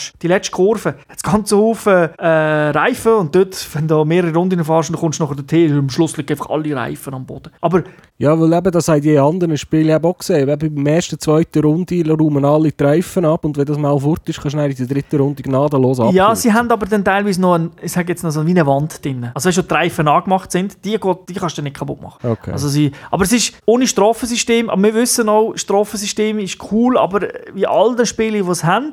[0.05, 4.64] abfährst, die letzte Kurve, hat ganz Haufen äh, Reifen und dort, wenn du mehrere Runden
[4.64, 7.50] fährst, dann kommst du nachher dorthin, am Schluss liegen einfach alle Reifen am Boden.
[7.61, 7.82] Aber
[8.17, 10.49] Ja, weil eben, das haben die anderen Spiele eben auch gesehen.
[10.49, 14.29] Eben beim ersten, zweiten Runde räumen alle die Reifen ab und wenn das mal fort
[14.29, 16.17] ist, kannst du in der dritten Runde gnadenlos abkürzen.
[16.17, 19.05] Ja, sie haben aber dann teilweise noch, ein, ich sage jetzt noch so eine Wand
[19.05, 19.31] drin.
[19.35, 20.97] Also wenn schon die Reifen angemacht sind, die,
[21.29, 22.25] die kannst du nicht kaputt machen.
[22.25, 22.53] Okay.
[22.53, 27.27] Also sie, aber es ist ohne Strafensystem, aber wir wissen auch, Strafensystem ist cool, aber
[27.53, 28.93] wie all die Spiele, die es haben,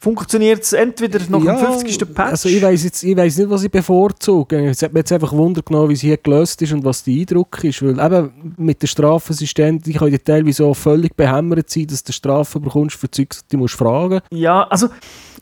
[0.00, 2.12] funktioniert es entweder nach dem 50.
[2.12, 2.30] Patch.
[2.30, 4.70] Also ich weiss jetzt, ich weiss nicht, was ich bevorzuge.
[4.70, 7.14] Es hat mir jetzt einfach Wunder genommen, wie es hier gelöst ist und was der
[7.14, 7.82] Eindruck ist.
[7.82, 12.62] Weil eben mit dem Strafensystem, die können teilweise auch völlig behämmert sein, dass du Strafen
[12.62, 14.20] bekommst für Zeugs, die musst du fragen.
[14.30, 14.88] Ja, also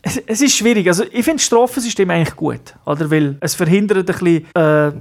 [0.07, 0.87] es, es ist schwierig.
[0.87, 3.11] Also ich finde das Strafensystem eigentlich gut, oder?
[3.11, 4.47] Weil es verhindert ein bisschen...
[4.55, 4.93] Äh.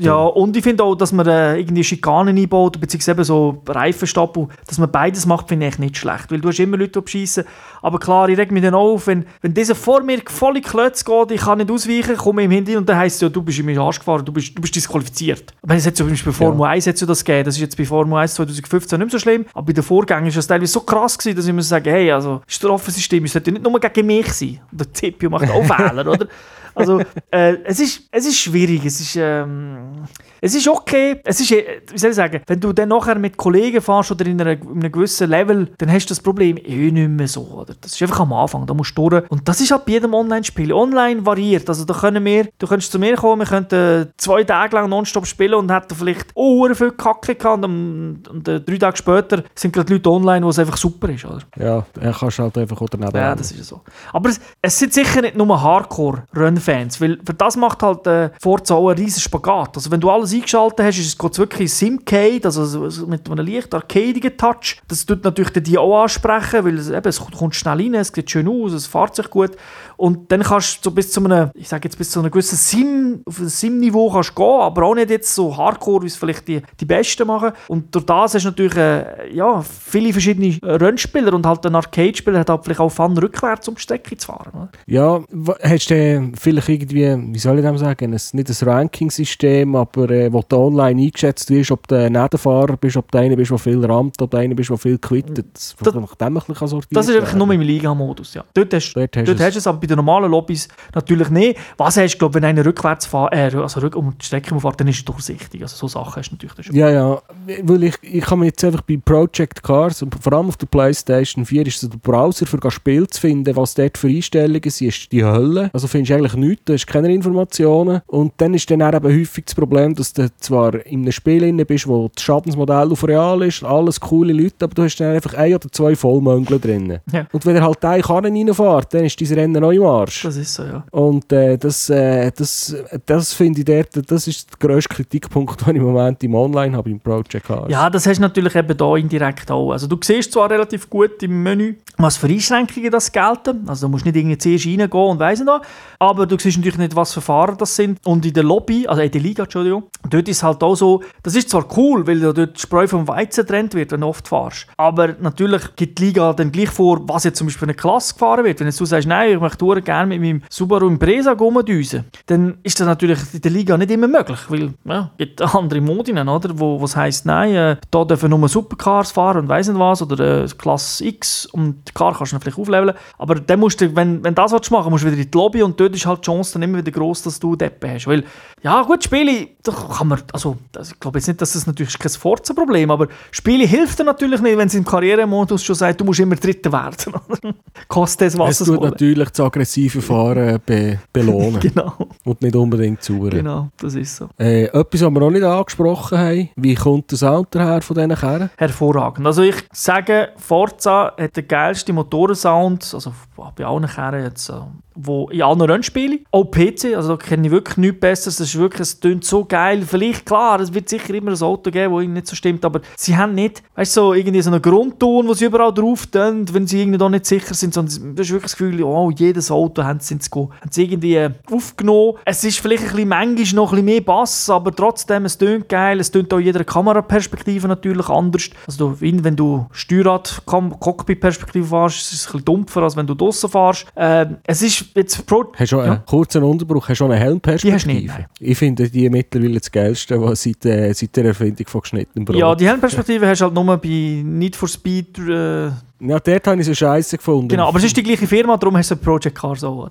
[0.00, 4.78] Ja, und ich finde auch, dass man äh, irgendwie Schikanen einbaut, beziehungsweise so Reifenstapel, dass
[4.78, 6.30] man beides macht, finde ich nicht schlecht.
[6.30, 7.44] Weil du hast immer Leute, die beschissen.
[7.82, 11.30] Aber klar, ich reg mich dann auf, wenn, wenn dieser vor mir voll klötz geht,
[11.30, 13.66] ich kann nicht ausweichen, komme ihm hinten und dann heisst es ja, du bist in
[13.66, 15.52] meinen Arsch gefahren, du bist, du bist disqualifiziert.
[15.62, 17.76] Aber es hat zum Beispiel bei Formel 1 hat's ja das gegeben, das ist jetzt
[17.76, 20.72] bei Formel 1 2015 nicht mehr so schlimm, aber bei den Vorgängen ist das teilweise
[20.72, 23.78] so krass gewesen, dass ich muss sagen, hey, also das Strafensystem es sollte nicht nur
[23.78, 24.60] gegen mich sein.
[24.70, 26.28] Und der CPU macht auch Fehler, oder?
[26.74, 27.00] Also,
[27.32, 28.84] äh, es, ist, es ist schwierig.
[28.84, 30.04] Es ist, ähm,
[30.40, 31.20] es ist okay.
[31.24, 34.26] Es ist, äh, wie soll ich sagen, wenn du dann nachher mit Kollegen fährst oder
[34.26, 37.42] in, einer, in einem gewissen Level, dann hast du das Problem eh nicht mehr so.
[37.42, 37.74] Oder?
[37.80, 39.30] Das ist einfach am Anfang, da musst du durch.
[39.30, 40.72] Und das ist halt bei jedem Online-Spiel.
[40.72, 41.68] Online variiert.
[41.68, 45.26] Also, da können wir, du könntest zu mir kommen, wir könnten zwei Tage lang nonstop
[45.26, 47.58] spielen und hätten vielleicht oh, viel Kacke gehabt.
[47.58, 51.08] Und, am- und äh, drei Tage später sind gerade Leute online, wo es einfach super
[51.08, 51.24] ist.
[51.24, 51.40] Oder?
[51.56, 53.80] Ja, dann kannst du halt einfach auch daneben Ja, das ist ja so.
[54.12, 58.74] Aber es, es sind sicher nicht nur Hardcore-Run-Fans, weil für das macht halt äh, Forza
[58.74, 59.76] auch einen riesen Spagat.
[59.76, 63.46] Also wenn du alles eingeschaltet hast, ist es wirklich Simcade, also so- so mit einem
[63.46, 64.76] leicht arcadigen Touch.
[64.88, 68.30] Das tut natürlich die auch ansprechen, weil es, eben, es kommt schnell rein, es sieht
[68.30, 69.52] schön aus, es fährt sich gut.
[69.98, 72.56] Und dann kannst du so bis zu einem, ich sage jetzt bis zu einem gewissen
[72.56, 76.46] Sim, auf ein Sim-Niveau kannst gehen, aber auch nicht jetzt so Hardcore, wie es vielleicht
[76.46, 77.50] die, die Besten machen.
[77.66, 82.38] Und durch das hast du natürlich äh, ja, viele verschiedene Rennspieler und halt ein Arcade-Spieler
[82.38, 84.52] hat halt vielleicht auch Fun, rückwärts um die Strecke zu fahren.
[84.54, 84.68] Oder?
[84.86, 85.20] Ja,
[85.62, 90.32] hast du vielleicht irgendwie, wie soll ich das sagen, ein, nicht ein Ranking-System, aber äh,
[90.32, 93.58] wo du online eingeschätzt wirst, ob du ein Nebenfahrer bist, ob du einer bist, der
[93.58, 95.44] viel rammt, ob du einer bist, der viel quittet.
[95.52, 98.34] Das, Das- sortiert Das ist einfach nur im Liga-Modus.
[98.34, 98.44] Ja.
[98.54, 101.58] Dort hast, Dort hast dort hast es, aber bei den normalen Lobbys natürlich nicht.
[101.76, 104.80] Was hast du, glaube wenn einer rückwärts fährt, äh, also rück, um die Strecke fährt,
[104.80, 105.62] dann ist es durchsichtig.
[105.62, 106.76] Also so Sachen hast du natürlich schon.
[106.76, 107.20] Ja, ja,
[107.62, 110.66] weil ich, ich kann mir jetzt einfach bei Project Cars, und vor allem auf der
[110.66, 114.70] Playstation 4, ist so der Browser für ein Spiel zu finden, was dort für Einstellungen
[114.70, 115.70] sind, ist die Hölle.
[115.72, 118.00] Also findest du eigentlich nichts, du hast keine Informationen.
[118.06, 121.64] Und dann ist dann eben häufig das Problem, dass du zwar in einem Spiel drin
[121.66, 125.34] bist, wo das Schadensmodell auf real ist, alles coole Leute, aber du hast dann einfach
[125.34, 126.98] ein oder zwei Vollmöngel drin.
[127.12, 127.26] Ja.
[127.32, 130.22] Und wenn er halt eine Karre reinfährt, dann ist dein Rennen noch im Arsch.
[130.22, 130.84] Das ist so, ja.
[130.90, 132.76] Und äh, das, äh, das,
[133.06, 136.76] das finde ich dort, das ist der grösste Kritikpunkt, den ich im Moment im Online
[136.76, 137.70] habe, im Project Cars.
[137.70, 139.72] Ja, das hast du natürlich eben da indirekt auch.
[139.72, 143.68] Also du siehst zwar relativ gut im Menü, was für Einschränkungen das gelten.
[143.68, 145.50] Also du musst nicht irgendwie zuerst reingehen und weiss nicht.
[145.98, 147.98] Aber du siehst natürlich nicht, was für Fahrer das sind.
[148.04, 151.34] Und in der Lobby, also in der Liga, Entschuldigung, dort ist halt auch so, das
[151.34, 154.28] ist zwar cool, weil ja dort die Spreu vom Weizen getrennt wird, wenn du oft
[154.28, 154.66] fahrst.
[154.76, 158.44] Aber natürlich gibt die Liga dann gleich vor, was jetzt zum Beispiel eine Klasse gefahren
[158.44, 158.60] wird.
[158.60, 162.58] Wenn jetzt du sagst, nein, ich möchte verdammt gerne mit meinem Subaru Impreza rumdüsen, dann
[162.62, 166.28] ist das natürlich in der Liga nicht immer möglich, weil ja, es gibt andere Modinen,
[166.28, 166.58] oder?
[166.58, 170.44] Wo es heisst, nein, äh, da dürfen nur Supercars fahren und weiss nicht was, oder
[170.44, 172.96] äh, Klasse X und die Car kannst du dann vielleicht aufleveln.
[173.18, 175.62] Aber dann musst du, wenn, wenn das willst machen musst du wieder in die Lobby
[175.62, 178.06] und dort ist halt die Chance dann immer wieder groß, dass du Deppen hast.
[178.06, 178.24] Weil,
[178.62, 181.98] ja gut, Spiele, da kann man, also das, ich glaube jetzt nicht, dass das natürlich
[181.98, 186.04] kein Forza-Problem aber Spiele hilft dir natürlich nicht, wenn es im Karrieremodus schon sagt, du
[186.04, 187.14] musst immer Dritter werden.
[187.88, 191.92] Kostet es, was Es es tut natürlich das aggressive Fahren be belohnen Genau,
[192.24, 193.20] und nicht unbedingt zu.
[193.20, 194.28] genau, das ist so.
[194.38, 198.14] Äh, etwas, was wir noch nicht angesprochen haben, wie kommt der Sound daher von diesen
[198.14, 198.50] Kerren?
[198.56, 199.26] Hervorragend.
[199.26, 203.12] Also ich sage, Forza hat den geilsten Motorensound, also
[203.56, 204.52] bei allen Kerren jetzt,
[205.00, 208.58] wo in allen Rennspielen, auch PC, also da kenne ich wirklich nichts Besseres, das ist
[208.58, 212.06] wirklich, es tönt so geil, vielleicht, klar, es wird sicher immer ein Auto geben, das
[212.08, 215.44] nicht so stimmt, aber sie haben nicht, weißt so irgendwie so einen Grundton, wo sie
[215.46, 218.56] überall drauf tun, wenn sie irgendwie da nicht sicher sind, sondern du hast wirklich das
[218.56, 222.14] Gefühl, oh, jedes Auto haben sie, haben sie irgendwie äh, aufgenommen.
[222.24, 225.68] Es ist vielleicht ein bisschen, manchmal noch ein bisschen mehr Bass, aber trotzdem, es tönt
[225.68, 228.50] geil, es tönt auch jeder Kameraperspektive natürlich anders.
[228.66, 233.14] Also wenn du Steuerrad, Kam- Cockpit-Perspektive fährst, ist es ein bisschen dumpfer, als wenn du
[233.14, 233.86] draussen fährst.
[233.96, 235.82] Ähm, es ist jetzt Pro Hast du Ja.
[235.84, 236.88] einen kurzen Unterbruch?
[236.88, 237.92] Hast du eine Helmperspektive?
[237.94, 238.28] Die hast nicht.
[238.40, 242.36] Ich finde die mittlerweile das Geilste, was seit, äh, seit der Erfindung von geschnittenem Brot.
[242.36, 245.18] Ja, die Helmperspektive hast du halt nur bei Need for Speed.
[245.18, 245.70] Äh,
[246.00, 247.48] Ja, dort habe ich so scheiße gefunden.
[247.48, 249.88] genau, aber es ist die gleiche Firma, darum hast du Project Car so.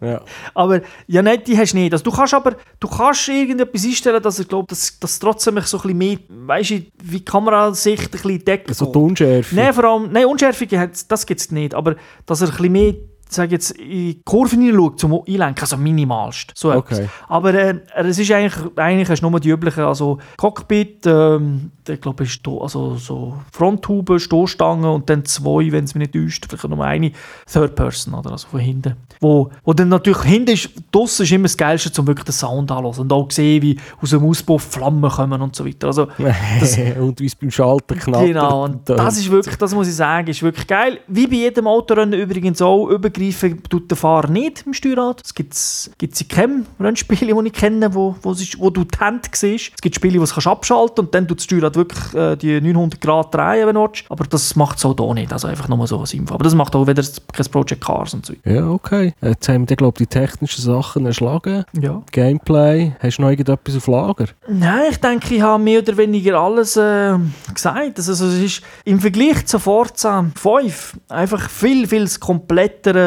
[0.00, 0.20] Ja.
[0.54, 1.92] aber ja, nein, die hast du nicht.
[1.92, 5.76] Also, du kannst aber du kannst irgendetwas einstellen, dass ich glaube, dass, dass trotzdem so
[5.78, 6.74] ein bisschen mehr, weißt du,
[7.04, 8.74] wie die Kamerasicht ein bisschen deckt.
[8.74, 9.54] So die Unschärfe.
[9.54, 10.66] Nein, vor allem, nein, Unschärfe,
[11.08, 11.94] das gibt es nicht, aber
[12.26, 12.94] dass er ein bisschen mehr,
[13.28, 16.52] sag jetzt, in die Kurven hineinschaut zum Einlenken, also minimalst.
[16.54, 16.72] So.
[16.72, 17.08] Okay.
[17.28, 22.00] Aber äh, es ist eigentlich, eigentlich hast du nur die üblichen, also Cockpit, ähm, ich
[22.00, 26.68] glaube, ist also so Fronthaube, Stoßstangen und dann zwei, wenn es mich nicht täuscht, vielleicht
[26.68, 27.12] nur eine
[27.50, 28.96] Third Person, oder, also von hinten.
[29.20, 32.70] Wo, wo dann natürlich, hinten ist, draussen ist immer das Geilste, um wirklich den Sound
[32.70, 35.88] anzuhören und auch sehen, wie aus dem Auspuff Flammen kommen und so weiter.
[35.88, 36.08] Also,
[37.00, 38.26] und wie es beim Schalter knattert.
[38.26, 41.00] Genau, und das ist wirklich, das muss ich sagen, ist wirklich geil.
[41.06, 45.22] Wie bei jedem Autorennen übrigens auch, übergreifen tut der Fahrer nicht im Steuerrad.
[45.24, 49.28] Es gibt es in keinem Rennspiel, die ich kenne, wo, wo, wo du die Hand
[49.32, 49.72] siehst.
[49.74, 52.60] Es gibt Spiele, wo du kannst abschalten und dann tut das Steuerrad wirklich äh, die
[52.60, 54.04] 900 Grad drehen, wenn du willst.
[54.08, 56.34] Aber das macht es auch hier nicht, also einfach nur so als Info.
[56.34, 57.02] Aber das macht auch wieder
[57.32, 58.34] kein Project Cars und so.
[58.44, 59.12] Ja, okay.
[59.22, 61.64] Jetzt haben wir, glaube ich, die technischen Sachen erschlagen.
[61.80, 62.02] Ja.
[62.12, 62.92] Gameplay.
[63.00, 64.26] Hast du noch irgendetwas auf Lager?
[64.48, 67.14] Nein, ich denke, ich habe mehr oder weniger alles äh,
[67.52, 67.98] gesagt.
[67.98, 72.20] Also, es ist im Vergleich zu Forza 5 einfach viel, viel das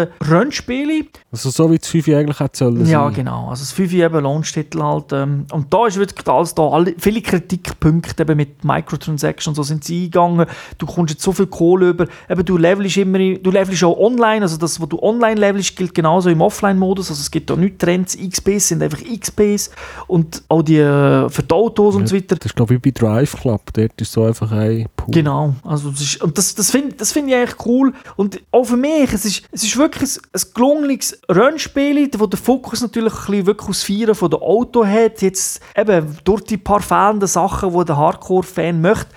[0.08, 1.06] komplettere Rennspiel.
[1.32, 3.14] Also so wie das 5 eigentlich hätte sollen Ja, sein.
[3.14, 3.50] genau.
[3.50, 5.12] Also das 5 eben Launch-Titel halt.
[5.14, 6.68] Ähm, und da ist wirklich alles da.
[6.68, 10.46] Alle, viele Kritikpunkte eben mit Microtransactions, so sind sie eingegangen.
[10.78, 12.08] Du kommst jetzt so viel Kohle über.
[12.30, 14.42] Eben, du levelst immer, du levelst auch online.
[14.42, 17.10] Also das, was du online levelst, gilt genauso im Offline-Modus.
[17.10, 18.18] Also es gibt da nicht Trends.
[18.18, 19.72] XPs sind einfach XPs.
[20.08, 22.36] Und auch die äh, für die Autos und so weiter.
[22.36, 23.62] Das ist, glaube ich, wie bei Drive Club.
[23.74, 25.22] Dort ist so einfach ein Pool.
[25.22, 27.94] Genau, also das ist, und das, das finde das find ich eigentlich cool.
[28.16, 32.40] Und auch für mich, es ist, es ist wirklich ein, ein gelungenes Rennspiel, wo der
[32.40, 35.22] Fokus natürlich ein bisschen wirklich aus Feiern von der Auto hat.
[35.22, 39.08] Jetzt eben durch die paar fehlenden Sachen, die der Hardcore-Fan möchte,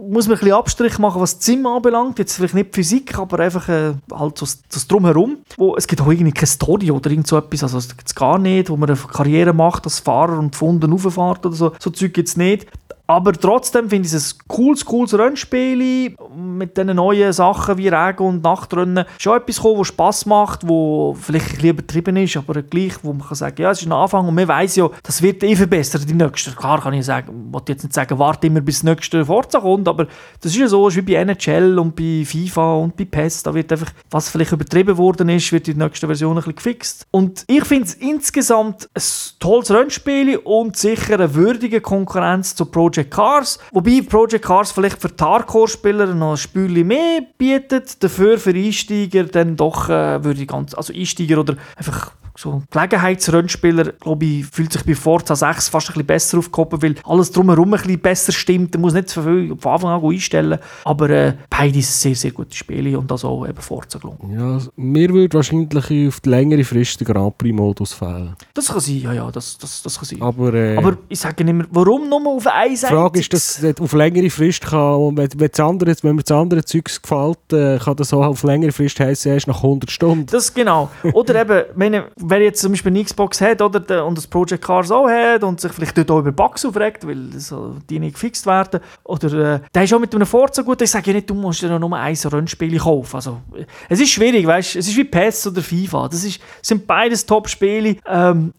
[0.00, 2.18] muss man ein bisschen Abstrich machen, was das Zimmer anbelangt.
[2.18, 5.38] Jetzt vielleicht nicht Physik, aber einfach äh, halt so das, Drumherum.
[5.56, 8.14] Wo, es gibt auch irgendwie keine Story oder irgend so etwas, also das gibt es
[8.14, 11.72] gar nicht, wo man eine Karriere macht als Fahrer und Funden rauffährt oder so.
[11.78, 12.66] So Zeug gibt es nicht.
[13.06, 18.22] Aber trotzdem finde ich es ein cooles, cooles Rennspiel mit diesen neuen Sachen wie Regen-
[18.26, 19.04] und Nachtrennen.
[19.18, 23.12] Schon etwas gekommen, das Spass macht, wo vielleicht ein bisschen übertrieben ist, aber gleich, wo
[23.12, 25.56] man kann sagen, ja, es ist ein Anfang und man weiß ja, das wird eh
[25.56, 26.52] verbessert, die nächste.
[26.52, 29.88] Klar kann ich sagen, ich jetzt nicht sagen, warte immer bis das nächste Forza kommt,
[29.88, 30.06] aber
[30.40, 33.54] das ist ja so, ist wie bei NHL und bei FIFA und bei PES, da
[33.54, 37.06] wird einfach, was vielleicht übertrieben worden ist, wird in der nächsten Version ein bisschen gefixt.
[37.10, 39.02] Und ich finde es insgesamt ein
[39.38, 43.58] tolles Rennspiel und sicher eine würdige Konkurrenz zu Project Cars.
[43.72, 49.56] Wobei Project Cars vielleicht für Hardcore-Spieler noch ein Spürchen mehr bietet, dafür für Einsteiger dann
[49.56, 54.72] doch, äh, würde ich ganz, also Einsteiger oder einfach so ein Gelegenheitsrennspieler, glaube ich, fühlt
[54.72, 58.32] sich bei Forza 6 fast ein bisschen besser aufgehoben, weil alles drumherum ein bisschen besser
[58.32, 58.74] stimmt.
[58.74, 62.56] Man muss nicht so viel von Anfang an einstellen, aber äh, beides sehr, sehr gute
[62.56, 64.38] Spiele und das auch eben Forza gelungen.
[64.38, 68.34] Ja, mir würde wahrscheinlich auf die längere Frist der Grand Prix-Modus fehlen.
[68.54, 70.22] Das kann sein, ja, ja, das, das, das kann sein.
[70.22, 73.80] Aber, äh, Aber ich sage immer, warum nur auf eine die Frage ist, dass es
[73.80, 77.52] auf längere Frist kann, und wenn, wenn, das andere, wenn mir das andere Zeugs gefällt,
[77.52, 80.26] äh, kann das auch auf längere Frist heißen, erst nach 100 Stunden.
[80.26, 80.90] Das genau.
[81.12, 84.64] Oder eben, meine, wer jetzt zum Beispiel eine Xbox hat oder, der- und das Project
[84.64, 88.14] Cars auch hat und sich vielleicht dort auch über Bugs aufregt, weil so die nicht
[88.14, 91.28] gefixt werden, oder äh, der ist auch mit einem Forza gut, ich sage ja nicht,
[91.28, 93.16] du musst dir nur ein Rennspiel kaufen.
[93.16, 93.40] Also,
[93.88, 96.08] es ist schwierig, weißt es ist wie PES oder FIFA.
[96.08, 97.96] Das ist, sind beides Top-Spiele.
[98.06, 98.52] Ähm,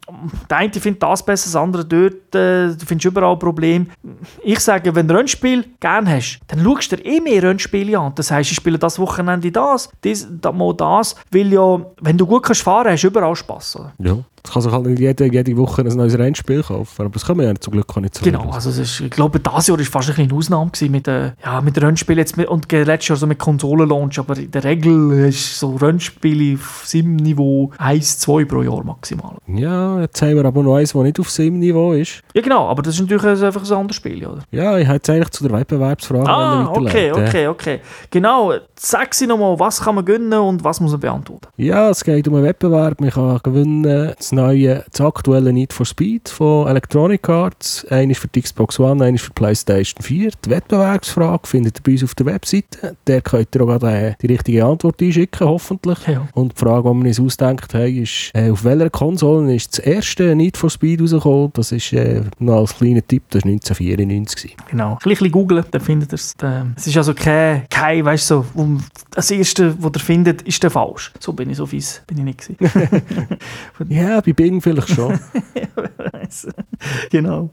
[0.50, 3.88] der eine findet das besser, das andere dort, äh, du findest überall Probleme.
[4.44, 8.14] Ich sage, wenn du Rennspiel gerne hast, dann schaust du dir eh mehr Rennspiele an.
[8.16, 12.26] Das heisst, ich spiele das Wochenende das, dies, da, mal das, weil ja, wenn du
[12.26, 13.53] gut kannst fahren, hast du überall Spass.
[13.76, 13.94] Oder?
[14.00, 14.18] Ja.
[14.44, 17.02] Das kann sich halt nicht jede, jede Woche ein neues Rennspiel kaufen.
[17.02, 19.10] Aber das kann man ja zum Glück auch nicht so Genau, also es ist, ich
[19.10, 22.36] glaube, dieses Jahr war fast ein bisschen eine Ausnahme mit, äh, ja, mit Rennspielen jetzt
[22.36, 26.84] mit, und letztes Jahr so mit Konsolenlaunch, aber in der Regel ist so Rennspiele auf
[26.86, 29.38] seinem Niveau 1, 2 pro Jahr maximal.
[29.48, 32.20] Ja, jetzt haben wir aber noch eins, das nicht auf seinem Niveau ist.
[32.34, 34.40] Ja genau, aber das ist natürlich ein- einfach ein anderes Spiel, oder?
[34.52, 37.80] Ja, ich hätte jetzt eigentlich zu der Wettbewerbsfrage Ah, okay, okay, okay.
[38.10, 41.48] Genau, sag sie nochmal, was kann man gönnen und was muss man beantworten?
[41.56, 43.00] Ja, es geht um einen Wettbewerb.
[43.00, 47.86] Man kann gewinnen das neue, das aktuelle Need for Speed von Electronic Arts.
[47.90, 50.32] Einer ist für die Xbox One, einer ist für die PlayStation 4.
[50.46, 52.96] Die Wettbewerbsfrage findet ihr bei uns auf der Webseite.
[53.08, 56.00] Der könnt ihr auch gerade äh, die richtige Antwort einschicken, hoffentlich.
[56.08, 56.28] Ja.
[56.34, 59.86] Und die Frage, die wir uns ausgedacht haben, ist, äh, auf welcher Konsole ist das
[59.86, 61.52] erste Need for Speed rausgekommen?
[61.54, 64.52] Das ist äh, noch als kleiner Tipp, das war 1994.
[64.52, 64.70] gewesen.
[64.70, 64.94] Genau.
[64.94, 66.36] Ein bisschen googlen, dann findet ihr es.
[66.42, 68.78] Ähm, Es ist also kein, kein weißt du, so,
[69.12, 71.12] das erste, was ihr findet, ist der falsch.
[71.20, 73.02] So bin ich so fies, bin ich nicht gewesen.
[73.90, 75.20] Ja, bei Bing vielleicht schon.
[76.12, 76.48] Weiss.
[77.10, 77.52] genau.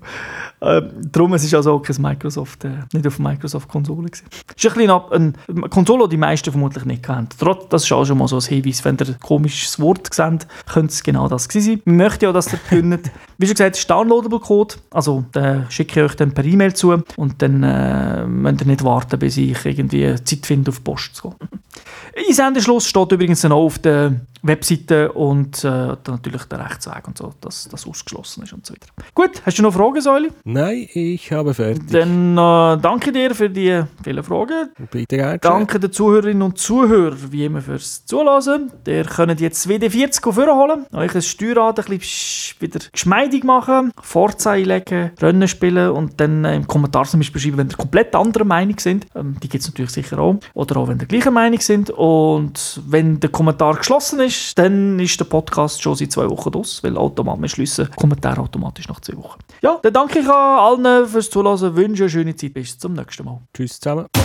[0.60, 4.26] Ähm, darum es ist also auch kein Microsoft, äh, nicht auf Microsoft-Konsole gewesen.
[4.56, 5.32] Es ist ein bisschen ab- eine
[5.68, 7.28] Konsole, die die meisten vermutlich nicht kennen.
[7.38, 10.46] Trotz, das ist auch schon mal so ein Hinweis, wenn ihr ein komisches Wort seht,
[10.70, 11.82] könnte es genau das gewesen sein.
[11.84, 13.10] Ich möchte ja, dass ihr gewinnt.
[13.40, 16.74] Wie schon gesagt, es ist downloadable Code, also den schicke ich euch dann per E-Mail
[16.74, 20.82] zu und dann äh, müsst ihr nicht warten, bis ich irgendwie Zeit finde, auf die
[20.82, 21.48] Post zu gehen.
[22.28, 24.12] Einsendeschluss steht übrigens dann auch auf der
[24.42, 25.68] Webseite und äh,
[26.06, 28.86] natürlich der Rechtsweg und so, dass das ausgeschlossen ist und so weiter.
[29.14, 30.30] Gut, hast du noch Fragen, Säuli?
[30.44, 31.90] Nein, ich habe fertig.
[31.90, 34.70] Dann äh, danke dir für die vielen Fragen.
[34.90, 35.38] Bitte gerne.
[35.38, 38.72] Danke den Zuhörerinnen und Zuhörern, wie immer, fürs Zuhören.
[38.86, 45.10] Ihr könnt jetzt WD40 vorholen, euch das Steuerrad ein bisschen wieder geschmeidig machen, Forza einlegen,
[45.20, 48.78] Rennen spielen und dann äh, im Kommentar zum Beispiel schreiben, wenn ihr komplett anderer Meinung
[48.78, 49.06] sind.
[49.14, 50.36] Ähm, die gibt es natürlich sicher auch.
[50.54, 51.90] Oder auch, wenn ihr gleicher Meinung sind.
[51.90, 56.82] Und wenn der Kommentar geschlossen ist, dann ist der Podcast schon seit zwei Wochen aus,
[56.82, 59.38] weil automatisch, wir schliessen Kommentare automatisch nach zwei Wochen.
[59.62, 63.40] Ja, dann danke ich allen fürs Zuhören, wünsche eine schöne Zeit, bis zum nächsten Mal.
[63.54, 64.19] Tschüss zusammen.